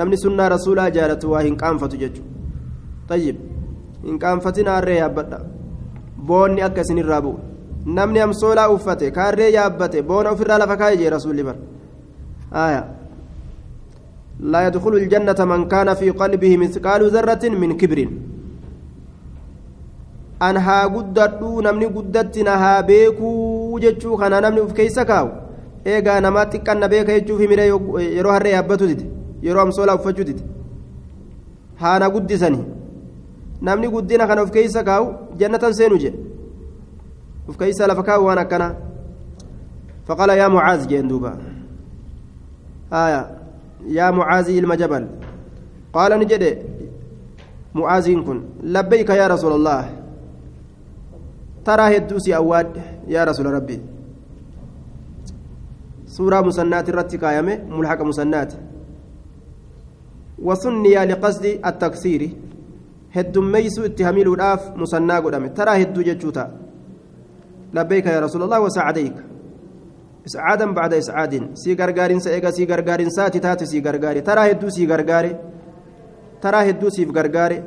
[0.00, 2.30] namni sunnaa rasuulaa jaalatu waa hin qaanfatu jechuudha
[3.08, 3.36] tayyib
[4.04, 5.40] hin qaanfatina harree yaabbadha
[6.30, 7.38] boonni akka isinirraa bu'u
[7.98, 11.58] namni amsoolaa uffate kaarree yaabbate boona ofirraa lafa kaa'e jee rasuulli bara
[12.64, 12.86] aayaa
[14.43, 18.09] لا يدخل الجنة من كان في قلبه مثقال ذرة من كبر
[22.43, 25.29] na haa beekuu jechuu kana namni uf keeysa kaawu
[25.85, 27.67] eegaa namaa xiqqanna beeka jechuuf himire
[28.15, 29.05] yeroo harree yaabbatu dide
[29.45, 30.43] yeroo amsoolaa uffachuu dide
[31.81, 32.65] haana guddisanii
[33.61, 35.07] namni guddina kana uf keeysa kaawu
[35.39, 36.19] jannatan seenu jedhe
[37.49, 38.67] uf keeysa lafa kaawu waan akkana
[40.07, 41.37] فقال يا معاذ جين دوبا
[42.93, 43.42] آية
[43.87, 45.07] يا معاذ المجبل
[45.93, 46.43] قال نجد.
[47.75, 48.43] معاذ كن.
[48.63, 49.89] لبيك يا رسول الله.
[51.65, 52.81] ترى هدوسي أواد.
[53.07, 53.81] يا رسول ربي.
[56.05, 58.53] سورة مسنات الرتي قايمة ملحق مسنات.
[60.39, 62.29] وسني لقصد التكسير.
[63.13, 66.45] هدميس اتهامي الأف مسنا قدامي ترى هدو جتشوتا.
[67.73, 69.32] لبيك يا رسول الله وسعديك.
[70.27, 74.85] إسعادا بعد إسعاد سي غرغارين سيغا سي غرغارين ساتي تاتي سي غرغاري ترى هدو سي
[74.87, 75.31] غرغاري
[76.41, 77.63] ترى هدو سي غرغاري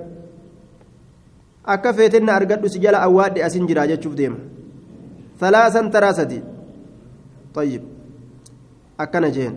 [1.74, 4.38] akka feetenna argadhu si jala awwaadhe asin jira jechuuf deema.
[5.40, 6.38] Thalaasan taraa sadi.
[7.56, 7.82] طيب
[9.00, 9.54] أكن جين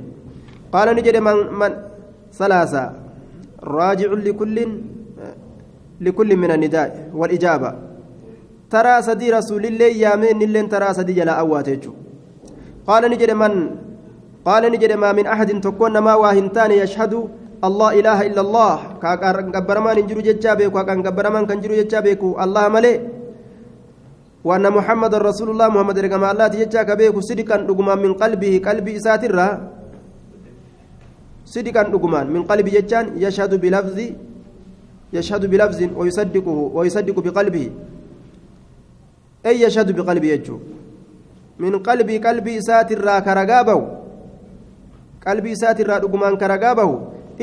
[0.71, 1.71] قال نجد من من
[2.31, 2.83] ثلاثة
[3.63, 4.57] راجع لكل
[6.01, 7.71] لكل من النداء والإجابة
[8.71, 11.93] ترى سدي رسول الله يامين اللين ترى سدي جلا أواتيجو
[12.87, 13.53] قال نجد من؟
[14.45, 17.13] قال نجد ما من أحد تكون ما واهنتان يشهد
[17.63, 18.75] الله إله إلا الله.
[19.03, 22.39] كاكان قبرمان انجرو جتشا بيكو كاكان قبرمان كنجرو جتشا بيكو.
[22.43, 22.93] الله ملي.
[24.47, 27.19] وأن محمد رسول الله محمد رقم الله جتشا كبيكو.
[27.19, 29.47] صدقا رقما من قلبه قلبي ساترا
[31.49, 33.97] صدقا رقما من قلبه جتشان يشهد بلفظ
[35.17, 37.65] يشهد بلفظ ويصدقه ويصدق بقلبه.
[39.45, 40.57] أي يشهد بقلبه يجو؟
[41.59, 43.79] من قلبي قلبي ساترا كرقابه
[45.27, 46.89] قلبي ساترا رقما كرقابه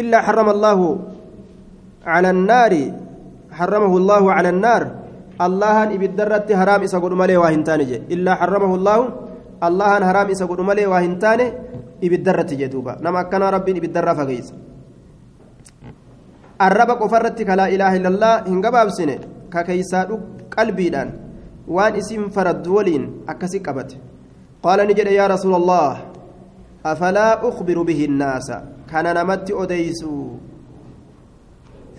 [0.00, 0.80] إلا حرم الله
[2.06, 2.72] على النار.
[3.56, 4.82] حرمه الله على النار.
[5.40, 7.80] الله إبدرت حرام إسا قد ملي واهنتان
[8.14, 8.98] إلا حرمه الله.
[9.68, 11.40] الله حرام إسا قد ملي واهنتان
[12.04, 14.48] إبدرت جدوبا نما كان ربي إبدر فقيس.
[16.66, 18.32] الرب قفرت لا إله إلا الله.
[18.48, 19.18] هنقباب سنة.
[19.52, 20.02] ككيسا
[20.56, 20.86] قلبي
[21.68, 23.96] وان اسم فرد ولين أكسي قبت
[24.62, 26.04] قال نجد يا رسول الله
[26.86, 28.52] أفلا أخبر به الناس
[28.90, 30.28] كان نمت أديسو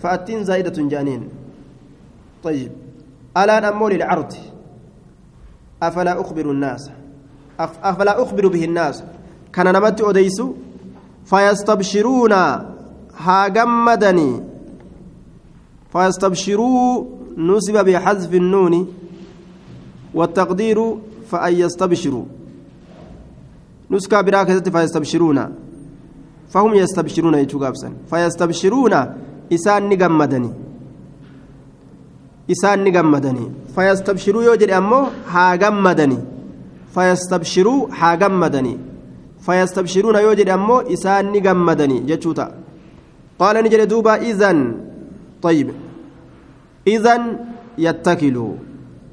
[0.02, 1.28] فأتين زائدة جانين
[2.42, 2.72] طيب
[3.36, 4.32] ألا نمول العرض
[5.82, 6.90] أفلا أخبر الناس
[7.60, 9.04] أفلا أخبر به الناس
[9.52, 10.54] كان نمت أديسو
[11.24, 12.32] فيستبشرون
[13.16, 14.42] هاجمدني
[15.92, 17.04] فيستبشروا
[17.36, 18.74] نسب بحذف النون
[20.14, 20.94] والتقدير
[21.30, 22.24] فأن يستبشروا
[23.90, 25.38] نسكا براكزة فيستبشرون
[26.48, 28.94] فهم يستبشرون يتوغابسا فيستبشرون
[29.52, 30.50] إسان نغمدني
[32.50, 33.44] إسان نغمدني
[33.74, 36.18] فيستبشروا يوجد أمو هاغمدني
[36.94, 38.74] فيستبشروا هاغمدني
[39.40, 42.46] فيستبشرون يوجد أمو إسان نغمدني جتشوتا.
[43.38, 44.58] قال نجد دوبا إذن.
[45.42, 45.68] طيب.
[46.86, 47.22] إذن
[47.78, 48.52] يتكلوا.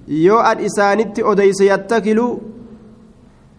[0.08, 2.34] يو أن إسانت أديس يتكلوا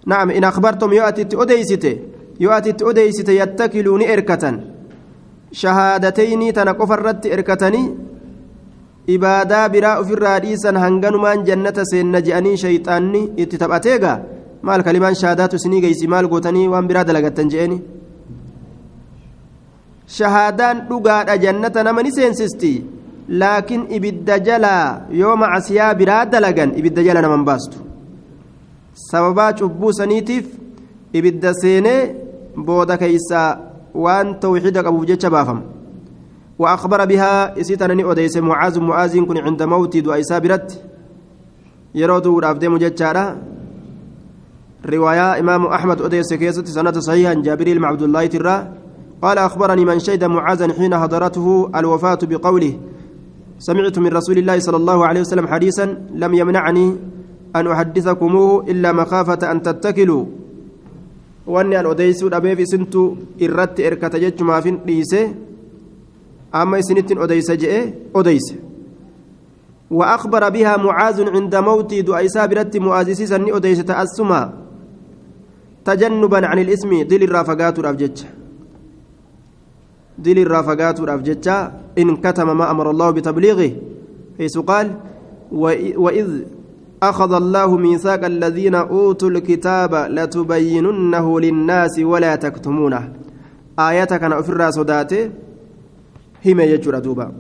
[0.07, 1.97] نعم إن أخبرتم يو أتت أديسته
[2.39, 4.57] yoo ati itti odeysite yattakiluu ni erkatan
[5.61, 7.87] shahaadateynii tana qofa irratti erkatanii
[9.15, 14.19] ibaadaa biraa ofirraa dhiisan hanganumaan jannata seenna je'anii shayxaanni itti taphateegaa
[14.63, 17.79] maal kalimaan shahaadaatu isinii geeysi maal gootanii waan biraa dalagattan je'eni
[20.19, 22.73] shahaadaan dhugaadha jannata nama ni seensisti
[23.29, 27.79] laakiin ibidda jalaa yoo macasiyaa biraa dalagan ibidda jala naman baastu
[28.95, 30.47] sababaa cubbuu saniitiif
[31.13, 32.15] ibidda seenee
[32.57, 33.59] booda keeysaa
[33.95, 35.63] waan tawxiida qabuuf jecha baafama
[36.59, 38.81] وأخبر بها إسيتنني أديس معاذ.
[38.81, 40.81] معاذ كن عند موتي دعاء سابرت
[41.95, 43.37] يرودو رافدي مجتشارا
[44.89, 47.35] رواية إمام أحمد أديس كيسة سنة صحيحا.
[47.45, 48.57] جابريل مع عبد الله ترى.
[49.23, 52.73] قال أخبرني من شهد معاذا حين حضرته الوفاة بقوله
[53.59, 56.87] سمعت من رسول الله صلى الله عليه وسلم حديثا لم يمنعني
[57.57, 60.25] أن أحدثكموه إلا مخافة أن تتكلوا.
[61.47, 65.31] wanni an odeysuu dhabeef isintu irratti erkata jechumaafin dhiise
[66.53, 68.67] amma isinittin odeysa je'e odeyse
[69.91, 74.53] وأخبر بها معاذ عند موت دعيسا برت مؤازسيسا أديس تأسما.
[75.85, 78.19] تجنبا عن الإسم دل الرافقات الأبجج
[80.19, 83.71] دل الرافقات والأفجتشا إن كتم ما أمر الله بتبليغه
[84.39, 84.95] حيث قال
[85.97, 86.29] وإذ
[87.03, 93.13] أخذ الله ميثاق الذين أوتوا الكتاب لتبيننه للناس ولا تكتمونه
[93.79, 95.31] آياتك أنا أفر صداته
[96.47, 97.31] duuba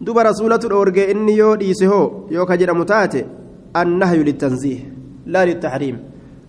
[0.00, 3.26] duba rasuulatu dhoorgee inni yoo dhiise hoo yoo ka jedhamu taate
[3.74, 4.80] annahyu littanziih
[5.26, 5.96] laa littaxriim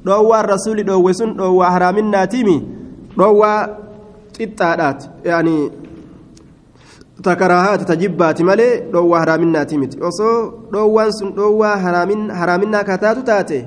[0.06, 2.58] dhoowwaan rasuuli dhoowwe sun dhoowwaa haraaminnaatiimi
[3.18, 3.68] dhoowwaa
[4.40, 5.56] xixxaadhaati yaani
[7.28, 10.36] takaraahaati tajibbaati malee dhoowwaa haraaminnaati miti osoo
[10.74, 11.76] dhoowwaan sun dhoowwaa
[12.42, 13.60] haraaminaa kataatu taate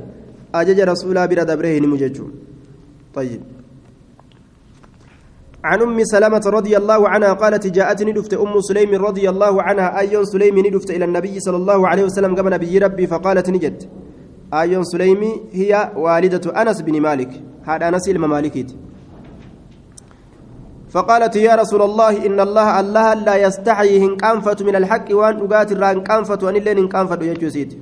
[0.61, 2.33] ajaja rasuulaa bira dabree hinimu jechuun
[3.15, 3.41] طيب
[5.65, 10.25] عن أم سلمة رضي الله عنها قالت جاءتني دفت أم سليم رضي الله عنها أيون
[10.25, 13.79] سليم ندفت إلى النبي صلى الله عليه وسلم قبل نبي ربي فقالت نجد
[14.55, 18.71] أيون سليم هي والدة أنس بن مالك هذا أنس الممالكيت
[20.93, 26.41] فقالت يا رسول الله إن الله الله لا يستحي هنكانفة من الحق وأن أقات هنكانفة
[26.43, 27.73] وأن اللين هنكانفة يجوزيت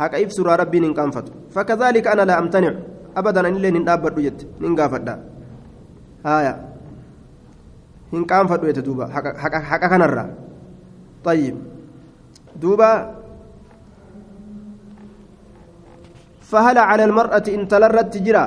[0.00, 1.24] حق إفسر ربي هنكانفة.
[1.54, 2.72] فكذلك أنا لا أمتنع
[3.16, 5.34] أبدا أن اللين هنكانفة يجت هنكانفة
[6.24, 6.54] haya
[8.08, 10.26] hin qaanfadhu jette duuba haqa kanarra
[11.24, 11.56] طيب.
[12.60, 12.92] دوبا.
[16.44, 18.44] فهل على المرأة إن تلرت تجرى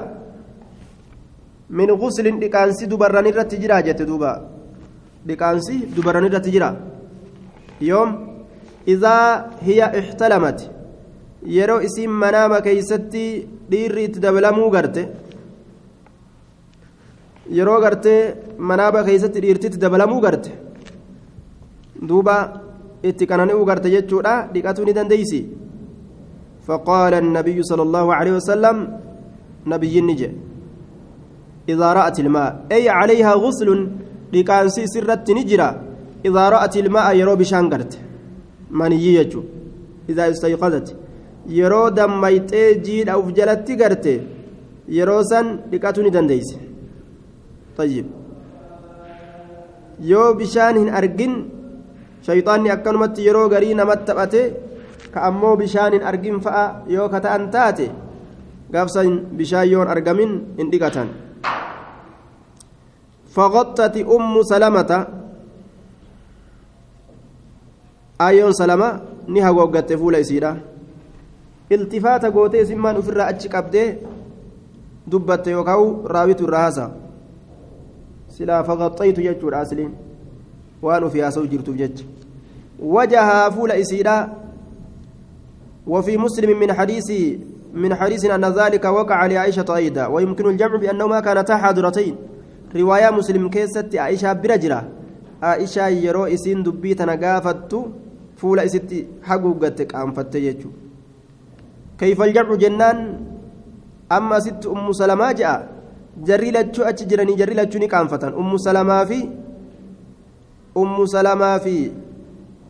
[1.69, 4.31] من غسل دكانسي دبراني رت تجرى جت دوبا
[5.25, 6.69] دكانسي دبراني رت تجرى
[7.81, 8.09] يوم
[8.87, 9.15] إذا
[9.67, 10.59] هي احتلمت
[11.57, 15.05] يرو اسم منام كيستي ديري تدبلمو غرته
[17.49, 18.35] yeroo gartee
[18.69, 20.51] manaaba keessatti dhiirtitti dabalamuu garte.
[22.09, 22.35] Duuba
[23.09, 24.33] itti qanani'uu garte jechuudha.
[24.53, 25.41] Dhiqatuu ni dandeeysi.
[26.67, 28.77] فقال النبي صلى الله عليه وسلم
[29.71, 30.29] نبي نجي
[31.69, 33.69] إذا رأت الماء أي عليها غسل
[34.33, 35.69] لكانسي سرت نجرة
[36.27, 37.93] إذا رأت الماء يرو بشانقرت
[38.79, 39.29] منيي
[40.09, 40.87] إذا استيقظت
[41.59, 44.05] يرو دميتي جيد أو فجلت قرت
[44.97, 46.49] يرو سن لكاتوني دنديس
[47.77, 48.05] طيب
[53.27, 54.41] yeroo garii namatti taphate
[55.13, 56.65] ka ammoo bishaan hin argin fa'a
[56.95, 57.87] yoo ka ta'an taate
[58.73, 61.26] gaafsan bishaan yoon argamin hin dhiqatan
[63.37, 64.91] فغطت أم سلمة.
[68.21, 68.89] آيون سلمة
[69.27, 70.57] نها وقت فول إسيرا
[71.71, 73.83] التفات قوتي سمان أفر أتشك أبدي
[75.07, 76.91] دبت يوكاو راويت الرهاسة.
[78.37, 79.91] faqaxxaytu jechuudha asliin
[80.81, 82.05] waan ofii haasa'u jirtuuf jecha
[82.79, 84.33] وجهها فول إسيرا
[85.87, 87.09] وفي مسلم من حديث
[87.73, 90.05] من حديث أن ذلك وقع لعائشة أيضا.
[90.07, 92.15] ويمكن الجمع بأنهما كانتا حاضرتين
[92.73, 94.83] riwaayaa muslim keessatti aishaa bira jira.
[95.41, 97.79] Aishaa yeroo isiin dubbii tana gaafattu
[98.35, 100.79] fuula isitti haguuggatte qaanfatte jechuudha.
[101.97, 102.99] Kayfal jarru jennaan?
[104.09, 105.53] Amma asitti ummu salamaa je'a
[106.23, 108.33] jarri lachuu achi jiranii jarri lachuu ni qaanfatan.
[108.33, 109.19] Ummu salamaa fi
[110.75, 111.91] ummu salamaa fi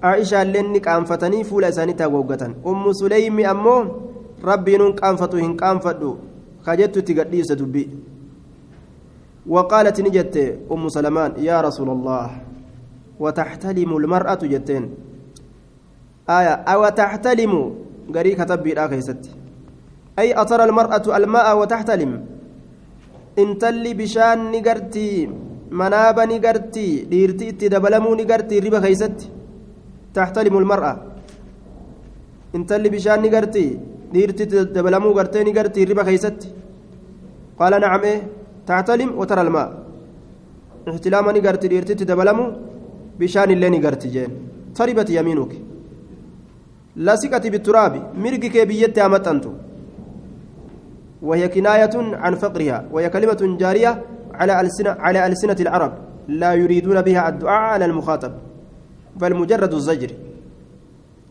[0.02, 2.56] aishaallee ni qaanfatanii fuula isaaniitti haguuggatan.
[2.66, 3.82] Ummu suleymi ammoo
[4.44, 6.18] rabbiinuun qaanfatu hin qaanfadhu.
[6.66, 7.90] Kajettu itti gadhiise dubbii.
[9.48, 10.36] وقالت نجت
[10.72, 12.28] أم سلمان يا رسول الله
[13.20, 14.84] وتحتلم المرأة جتين
[16.30, 17.54] آية أو تحتلم
[18.16, 19.00] قري كتب بالآخر
[20.20, 22.12] أي أترى المرأة الماء وتحتلم
[23.38, 25.30] intalli bishaan ni gartii
[25.70, 29.30] manaaba ni gartii dhiirti itti dabalamuu ni gartii riba keeysatti
[30.16, 30.94] taxtalimu lmar'a
[32.58, 33.78] intalli bishaan ni gartii
[34.14, 35.86] dhiirti itti dabalamuu gartee ni gartii
[41.38, 42.46] e garti dhiirti itti dabalamu
[43.20, 44.32] bishaan illee ni garti jeen
[44.78, 45.60] taribat yamiinuki
[46.98, 49.52] lasiqati bituraabi mirgi kee biyyatti haa maxxantu
[51.22, 54.02] وهي كناية عن فقرها وهي كلمة جارية
[54.34, 55.94] على ألسنة على ألسنة العرب
[56.28, 58.34] لا يريدون بها الدعاء على المخاطب
[59.16, 60.12] بل مجرد الزجر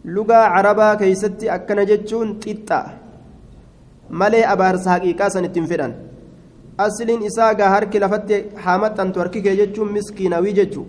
[0.05, 2.81] لغة عربا كيستي أكن جتشون تيتا
[4.11, 5.35] مالي أبارس حقيقة
[6.77, 10.85] سنتنفران أصلين إساقا هرك لفت حامت أن تركيك جتشون مسكينوي جتشو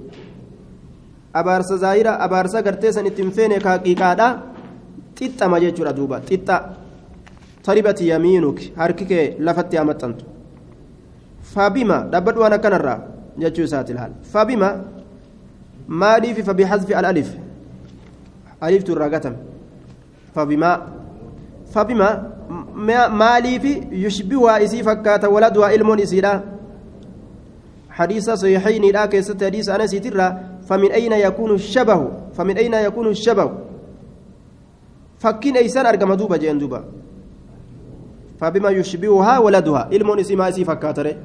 [1.35, 4.39] أبارس زاهرة أبارس قرتي سنتنفين كحقيقة
[5.15, 6.57] تيتا ما جتشو دوبا تيتا
[7.63, 10.19] تربت يمينك هركك لفت يا متنت
[11.53, 12.95] فبما دبد وأنا كنرا
[13.39, 14.69] جاتشو سات الحال فبما
[15.87, 17.29] مالي في فبحذف الالف
[18.63, 19.35] الف تراغتم
[20.35, 20.71] فبما
[21.73, 22.36] فبما مالي
[23.61, 26.33] في يشبه اسي فكات ولدها علم اسيدا
[27.89, 30.27] حديث صحيحين لا كيست حديث أنس ترى
[30.69, 31.99] فمن أين يكون الشبه
[32.37, 33.51] فمن أين يكون الشبه
[35.19, 36.83] فكين أيسان أرقم دوبا جين دوبا
[38.39, 41.17] فبما يشبهها ولدها ilmoon isii maa isii fakkaatare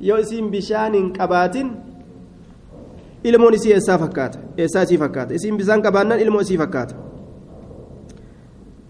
[0.00, 1.70] yoo isiin bishaan hin qabaatin
[3.24, 6.94] ilmoon isii eessaa fakkaata eessaa isii fakkaata isiin bishaan qabaannan ilmoo isii fakkaata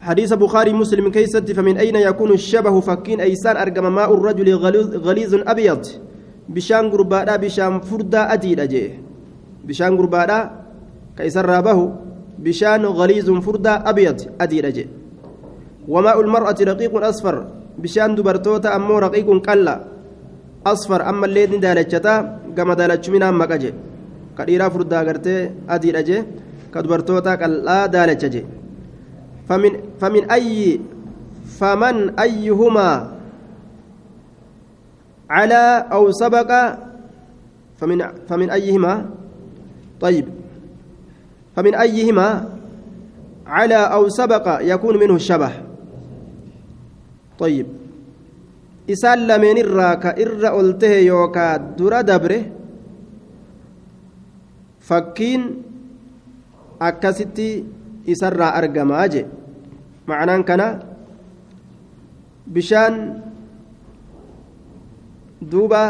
[0.05, 4.49] حديث بخاري مسلم كيست فمن أين يكون الشبه فكين أيسان أرقم ماء الرجل
[5.07, 5.83] غليظ أبيض؟
[6.49, 8.91] بشان قربادا بشان فردا أديد أجيه
[9.65, 10.39] بشان قربادا
[11.17, 11.81] كيسر رابه.
[12.39, 14.89] بشان غليظ فردا أبيض أديد أجيه
[15.89, 17.37] وماء المرأة رقيق أصفر.
[17.79, 19.75] بشان دبرتوتا أمو رقيق كلا.
[20.67, 22.15] أصفر أما الليل دالتشتا
[22.57, 23.73] كما دالتش من أما كجي
[24.39, 24.99] كديرا فردا
[25.75, 26.27] أديد أجيه
[26.75, 28.43] كدبرتوتا كلا دالتشجي
[29.49, 30.81] فمن فمن أي
[31.61, 32.91] فمن أيهما
[35.31, 36.51] على أو سبق
[37.77, 38.95] فمن فمن أيهما؟
[40.01, 40.27] طيب.
[41.57, 42.29] فمن أيهما
[43.47, 45.53] على أو سبق يكون منه الشبه؟
[47.39, 47.67] طيب.
[48.85, 52.53] isaan lameen irraa ka irra ol tahe yookaa dura dabre
[58.13, 59.23] isarraa argamaa je
[60.07, 60.67] macnaan kana
[62.55, 62.95] bishaan
[65.41, 65.83] duuba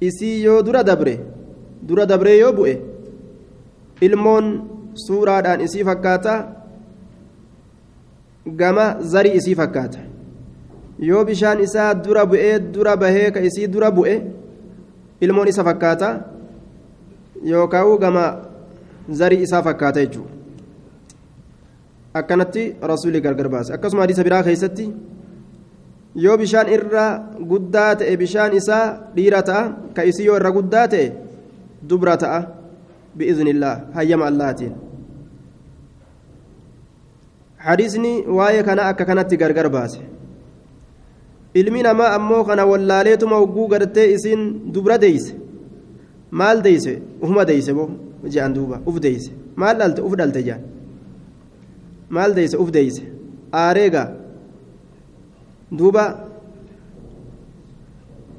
[0.00, 1.14] isii yoo dura dabre
[1.82, 2.74] dura dabree yoo bu'e
[4.00, 4.46] ilmoon
[5.06, 6.34] suuraadhaan isii fakkaata
[8.60, 10.00] gama zarii isii fakkaata
[11.08, 14.14] yoo bishaan isaa dura bu'ee dura bahee ka isii dura bu'e
[15.20, 16.08] ilmoon isa fakkaata
[17.52, 18.24] yookaan gama
[19.20, 20.33] zarii isaa fakkaata jechuudha
[22.20, 22.62] akkanatti
[22.92, 24.86] rasuulli gargar baase akkasuma hadiisa biraa keessatti
[26.24, 27.04] yoo bishaan irra
[27.50, 28.84] guddaa ta'e bishaan isaa
[29.16, 29.62] dhiira ta'a
[29.96, 31.06] ka isii yoo irra guddaa ta'e
[31.92, 32.40] dubra ta'a
[33.18, 34.74] bi'iznillaa hayyama allahaatiin
[37.66, 40.00] hadiisni waa'ee kana akka kanatti gargar baase
[41.62, 44.42] ilmi namaa ammoo kana wallaaleetuma hogguu gartee isiin
[44.74, 45.34] dubra deeyse
[46.30, 46.92] maal deeyse
[47.22, 47.88] ufuma deeyse boo
[48.36, 50.62] je'an duuba uf deeyse maal dhalte uf dhalte je'an
[52.10, 53.02] maal deeyse uf deeyse
[53.52, 54.02] aareega
[55.78, 56.04] duuba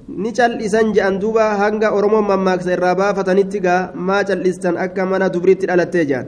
[0.08, 5.66] ni cal'isan je'an duuba hanga oromoon mammaaksa irraa baafatanitti gaa maa cal'istan akka mana dubriitti
[5.70, 6.28] dhalattee je'an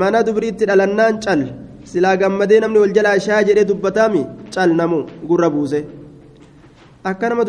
[0.00, 1.42] mana dubriitti dhalannaan cal
[1.90, 4.22] silaa gammadee namni wal jalaa shaa jedhee dubbataami
[4.54, 5.80] cal namu gurra buuse
[7.10, 7.44] akka nama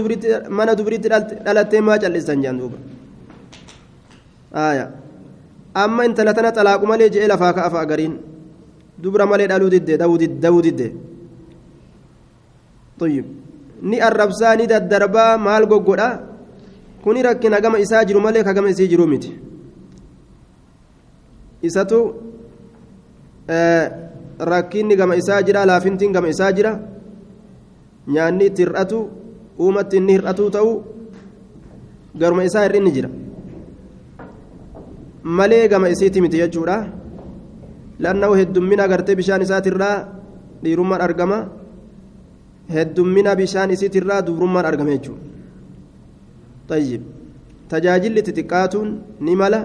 [0.49, 1.07] mana dubriitti
[1.45, 2.77] dhalattee maa cal'isan je'an duuba
[4.65, 5.04] aayaa
[5.75, 8.15] amma intala tana xalaaqu malee je'ee lafaa kaa ka'afa gariin
[9.01, 10.87] dubra malee dhaluu didde dawuu didde.
[13.81, 16.07] Ni arrabsaa ni daddarbaa maal goggodha
[17.03, 19.31] kuni rakkina gama isaa jiru malee kagama isii jiru miti.
[21.61, 21.99] Isatu
[24.39, 26.79] rakkinni gama isaa jira laafintiin gama isaa jira.
[28.07, 28.97] Nyaanni itti hir'atu
[29.59, 30.71] uumatti inni hir'atuu ta'u
[32.15, 33.09] garuma isaa hir'inni jira.
[35.25, 36.77] Malee gama isiiti miti jechuudha.
[37.99, 39.97] Lannahu heddummina agartee bishaan isaatirraa
[40.63, 41.37] dhiirummaan argama.
[42.75, 45.21] Heddummina bishaan isiitirraa dubrummaan argama jechuudha.
[47.69, 48.89] Tajaajilli xixiqqaatuun
[49.25, 49.59] ni mala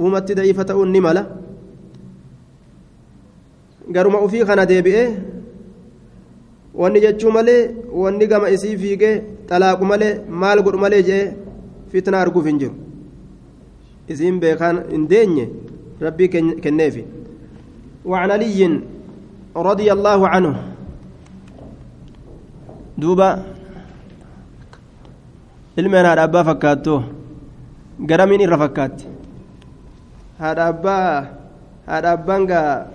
[0.00, 1.22] uumatti da'iifa ta'uun ni mala.
[3.94, 5.08] Garuma ufii kana deebi'ee
[6.74, 7.70] wanni jechuu malee
[8.02, 9.14] wanni gama isii fiigee
[9.48, 10.12] xalaaqu malee
[10.42, 11.24] maal godhu malee jee
[11.92, 12.74] fitna arguuf hin jiru
[14.08, 15.48] isiin beekaan hin deenye
[16.00, 16.28] rabbii
[16.62, 17.04] kenneefi
[18.04, 18.58] وعن علي
[19.56, 20.54] رضي الله عنه
[22.98, 23.30] دوبا
[25.78, 26.94] ilmeen haadha abbaa fakkaattu
[28.10, 29.06] garamiin irra fakkaatti
[30.42, 31.06] haadha abbaa
[31.86, 32.86] haadha abbaan gaa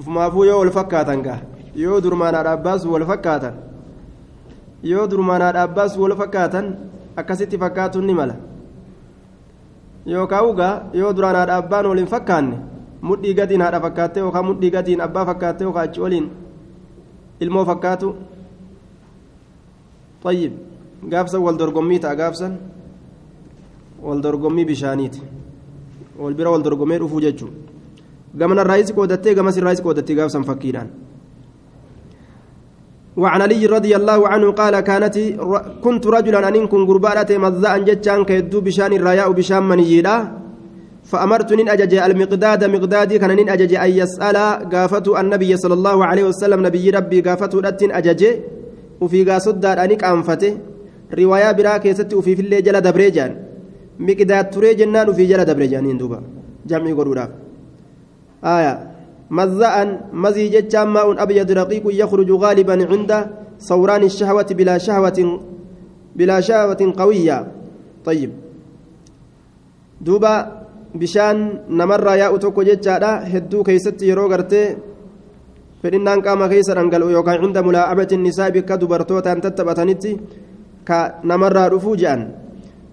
[0.00, 1.38] ufumaafuu yoo wal fakkaatan gaa
[1.82, 3.54] yoo durmaan haadha abbaas wal fakkaatan
[4.82, 6.66] yoo durmaan haadha abbaas wal fakkaatan
[7.20, 8.34] akkasitti fakkaatuun ni mala
[10.06, 12.56] yookaan ugaa yoo duraan haadha abbaan waliin fakkaanne
[13.02, 16.30] mudhii gadiin haadha fakkaatte yookaan mudhii gadiin abbaa fakkaatte yookaan achi waliin
[17.40, 18.14] ilmoo fakkaatu.
[20.22, 20.52] Tayyib
[21.10, 22.58] gaafsan wal dorgommii ta'a gaafsan
[24.02, 25.22] wal dorgommii bishaaniiti.
[26.18, 27.56] Wal bira wal dorgommee dhufuu jechuudha
[28.38, 30.88] gamanarraayis qoodattee gamas irraayis qoodattee gaafsan fakkiidhaan.
[33.16, 35.16] وعن علي رضي الله عنه قال كانت
[35.84, 40.16] كنت رجلا أن كن قربانة مذاء جتان كيدو بشان الرياء بشان منيدا
[41.10, 44.36] فأمرت نين أجج المقداد مقدادي كان نين أجج أن يسأل
[44.72, 48.22] قافة النبي صلى الله عليه وسلم نبي ربي قافة رتين أجج.
[49.02, 50.52] وفي قاسد أنك أنفته.
[51.12, 53.32] riwaayaa biraa keessatti ufiifillee jala dabree jaan
[54.08, 56.18] miqdaad turee jennaan ufii jala dabree jaaniin duuba
[56.70, 57.32] jam'ii godhuudhaaf
[58.42, 58.91] آية.
[59.32, 59.76] مزاء
[60.12, 63.10] مزي جتشا ماء أبيض رقيق يخرج غالبا عند
[63.68, 65.18] صوران الشهوة بلا شهوة
[66.16, 67.38] بلا شهوة قوية.
[68.04, 68.30] طيب.
[70.04, 70.34] دوبا
[71.00, 71.36] بشان
[71.78, 74.76] نمر يا أتوكو جتشا هدو كيست يرو غرتي
[75.82, 80.12] فإنان قام كيسر أنقل يوكا عند ملاعبة النساء بك دبرتوتا تتبتنتي
[80.88, 82.14] كنمر رفوجا.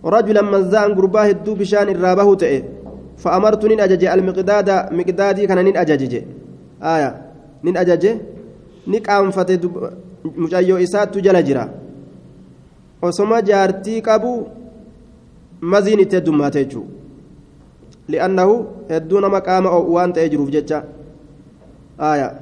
[0.06, 2.64] رجلا مزاء قرباه هدو بشان الرابه تئه
[3.24, 6.14] فأمرت نين أجج المقداد مقدادي كان نين أجج
[6.84, 7.12] آية
[7.64, 8.04] نين أجج
[8.88, 9.60] نقام فتي
[10.26, 11.66] مجايو إسات جل جرا
[13.02, 14.48] osoma jaartii qabu
[15.62, 16.92] maziin itti heddummaate jechuudha
[18.12, 18.56] li'annahu
[18.90, 20.84] hedduu nama qaama waan ta'ee jiruuf jecha
[22.08, 22.34] aayaa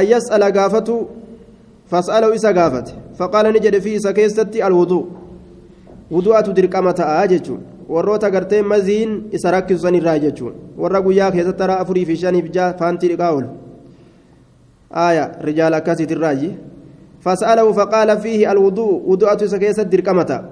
[0.00, 0.96] ayyas ala gaafatu
[1.90, 5.04] fas'alahu isa gaafate faqaala ni jedhe fi isa keessatti alwuduu
[7.88, 12.16] wudu'atu warroota gartee maziin isa rakkisu san irraa jechuudha warra guyyaa keessatti taraa afurii fi
[12.16, 13.48] shaniif jaa faantii dhiqaa oolu
[14.92, 16.68] aayaa rijaala akkasiitirraayi.
[17.20, 20.44] فسأله فقال فيه الوضوء وضوءة سكيسة دركمة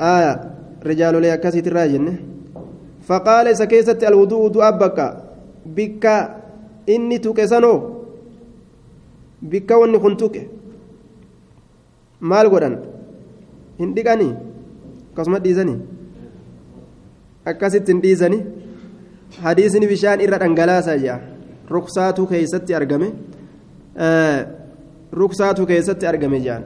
[0.00, 0.32] آية
[0.86, 2.16] رجال لي أكاسيت الراجن
[3.08, 4.98] فقال سكيسة الوضوء وضوء أبك
[5.66, 6.04] بك
[6.88, 7.74] إني تكسنو
[9.42, 10.36] بك واني كنتك
[12.20, 12.80] maal godhan
[13.78, 14.32] hin dhiqanii
[15.10, 15.78] akkasuma dhiisanii
[17.52, 18.42] akkasitti hin dhiisanii
[19.46, 21.18] hadiisni bishaan irra dhangalaasaa jira
[21.76, 23.08] ruksaatu keessatti argame
[25.22, 26.64] ruksaatu keessatti argame jaan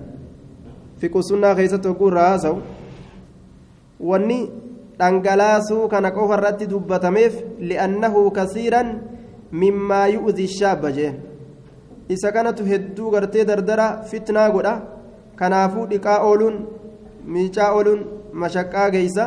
[1.00, 2.58] fiqusunnaa keessatti hogguu irraa haasa'u
[4.10, 4.40] wanni
[5.00, 7.34] dhangalaasuu kana qofa irratti dubbatameef
[7.70, 8.88] li'annahu kasiiran
[9.62, 11.16] mimmaa yu'zi shaabba jeen
[12.14, 14.74] isa kanatu hedduu gartee dardara fitnaa godha
[15.40, 16.56] kanaafuu dhiqaa ooluun
[17.24, 18.00] miicaa ooluun
[18.32, 19.24] mashaqqaa geeysa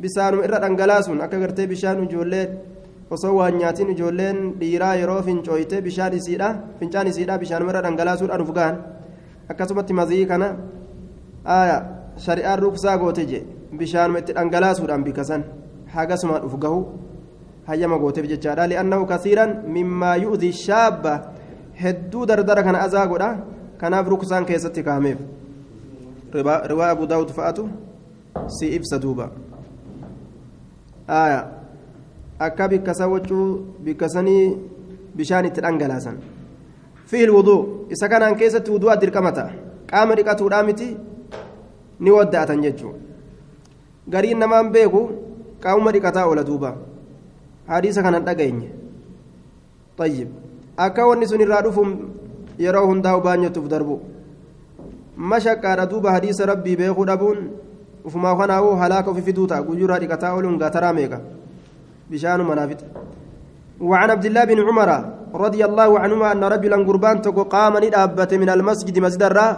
[0.00, 2.46] bisaanuma irra dhangalaasuun akka gartee bishaan ijoollee
[3.10, 6.48] osoo waan nyaatiin ijoolleen dhiiraa yeroo fincooyte bishaan isiidha
[6.78, 8.76] fincaan isiidha bishaanuma irra dhangalaasuudhaan uf gahan
[9.50, 10.48] akkasumatti mazii kana
[12.26, 13.40] shari'aan ruksaa goote je
[13.78, 15.44] bishaanuma itti dhangalaasuudhaan bikasan
[15.94, 16.80] hagasumaan uf gahu
[17.66, 21.14] hayyama gooteef jechaadha li'annahu kasiiran mimmaa yu'zi shaabba
[21.82, 23.30] hedduu dardara kana azaa godha
[23.80, 25.18] kanaaf ruksaan keessatti kaameef
[26.32, 27.68] riwaayaa abu daawud fa'aatu
[28.46, 29.30] si ibsa duuba
[31.08, 31.44] aayaa
[32.38, 33.46] akka bikkasaa wachuu
[33.84, 34.56] bikkasanii
[35.16, 36.16] bishaan itti dhangalaasan.
[37.10, 39.50] Fi'il wuduu isa kanaan keessatti wuduu'a dirqama ta'a.
[39.90, 40.96] Qaama dhiqatuudhaa miti
[42.00, 42.98] ni wadda'atan jechuudha
[44.08, 45.00] gariin namaan beeku
[45.60, 46.76] qaamuma dhiqataa oola duuba.
[47.66, 48.70] Hadiisa kanan dhageenye
[49.98, 50.28] xayyib
[50.76, 51.90] akka wanni sun irraa dhufuun
[52.58, 54.00] yeroo hundaa'u baanyotuuf darbu.
[55.20, 57.38] Mashaqaadha duuba hadiisa rabbii beekuu dhabuun
[58.04, 61.20] ufumaa kanaa'uu halaaka ofi fiduu ta'a guyyuuraa dhiqataa ooluun gaataraa meeqa
[62.10, 62.80] بشان منافت.
[63.80, 64.90] وعن عبد الله بن عمر
[65.34, 69.48] رضي الله عنهما أن رجلا قربان تكو قام ندابت من المسجد مسجد الرا.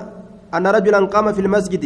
[0.55, 1.85] أن رجلا قام في المسجد.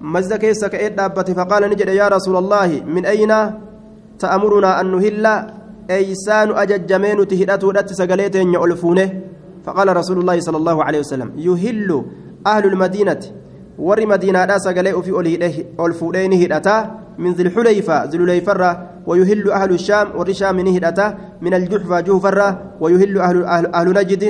[0.00, 3.32] مسجد كيس كأيد دابت فقال نجد يا رسول الله من أين
[4.18, 5.26] تأمرنا أن نهل؟
[5.90, 9.08] أيسان أجج جمين تهدأت ودت سقليت يعلفونه
[9.64, 11.90] فقال رسول الله صلى الله عليه وسلم يهل
[12.46, 13.20] أهل المدينة
[13.78, 16.76] ور مدينة سقلي في ألفولين هدأتا
[17.18, 21.06] من ذي الحليفة ذي الحليفة ويهل أهل الشام والرشام نهدأتا
[21.40, 22.48] من الجحفة جوفرة
[22.80, 24.24] ويهل أهل, أهل, أهل نجد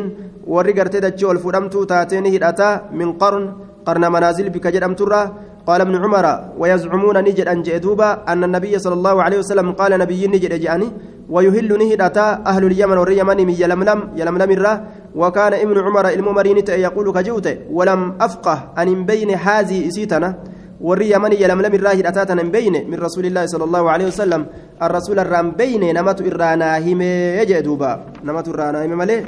[0.47, 3.45] ورقرت دجو الفرمت تاتين هدأتا من قرن
[3.87, 5.23] قرن منازل بك جرم ترى
[5.67, 6.27] قال ابن عمر
[6.59, 10.89] ويزعمون نجد أن جئدوبا أن النبي صلى الله عليه وسلم قال نبي نجد جاني
[11.31, 14.85] ويهل نهدأتا أهل اليمن واليمن من يلملم يلملم الرا
[15.15, 20.35] وكان ابن عمر الممرين يقول كجوت ولم أفقه أن بين هذه إسيتنا
[20.83, 24.47] warri yamanii yalamlam irraa hidhataatan hin beyne min rasuulillaahi sala allahu alehi wasalam
[24.87, 27.91] arrasuula irraa hin beyne namatu irraa naa himee jee duuba
[28.31, 29.23] namatu irraa naa hime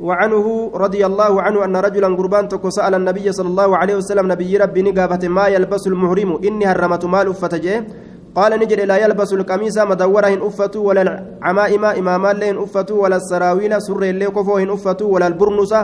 [0.00, 4.56] وعنه رضي الله عنه أن رجلا قربان تكو سأل النبي صلى الله عليه وسلم نبي
[4.56, 7.86] ربي نقابة ما يلبس المحرم؟ إني هرمت مال أفتجه.
[8.34, 14.02] قال نجد لا يلبس القميص مدورة أفتو ولا العمائم إماما لين أفتو ولا السراويل سر
[14.02, 15.74] اللي كفوهن أفتو ولا البرنس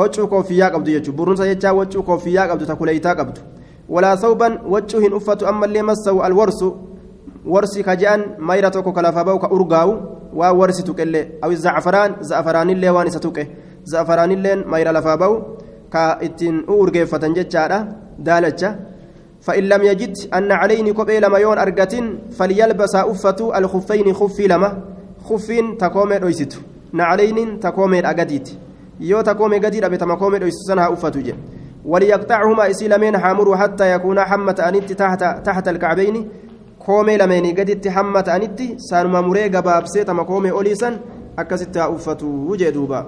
[0.00, 3.40] waccuu koofiyyaa qabdu jechuudha burrunsa jechaa waccuu koofiyyaa qabdu takuleeytaa qabdu
[3.88, 6.76] walaa sawban waccuu hin uffatu ammallee massawu alwarsu
[7.44, 9.92] warsi ka je'an mayra tokko ka lafa ba'u ka urgaa'u
[10.34, 13.48] waa warsi tuqellee awi zacfaraan zacfaraanillee waan isa tuqe
[13.84, 15.34] zacfaraanilleen mayra lafaa ba'u
[15.90, 17.86] ka ittiin urgeeffatan jechaadha
[18.18, 18.76] daalacha
[19.40, 24.78] فإن لم يجد أن عليني كوبي لما يون أرجتين فليلبس أفتو الخفين خفي لما
[25.24, 26.60] خفين تكومي رويستو
[26.92, 28.48] نعلين تكومي أجديت
[29.00, 31.40] gadii dhabe tama koomee dhoysu sana haa uffatu jedhe
[31.84, 36.28] وليقطعهما إسي لمن حامر حتى يكون حمة أنت تحت تحت الكعبين
[36.86, 40.90] كومي لمن قدت حمة أنت سانما مريقا بابسيت ما كومي أوليسا
[41.38, 43.00] أكست أفتو وجدوبا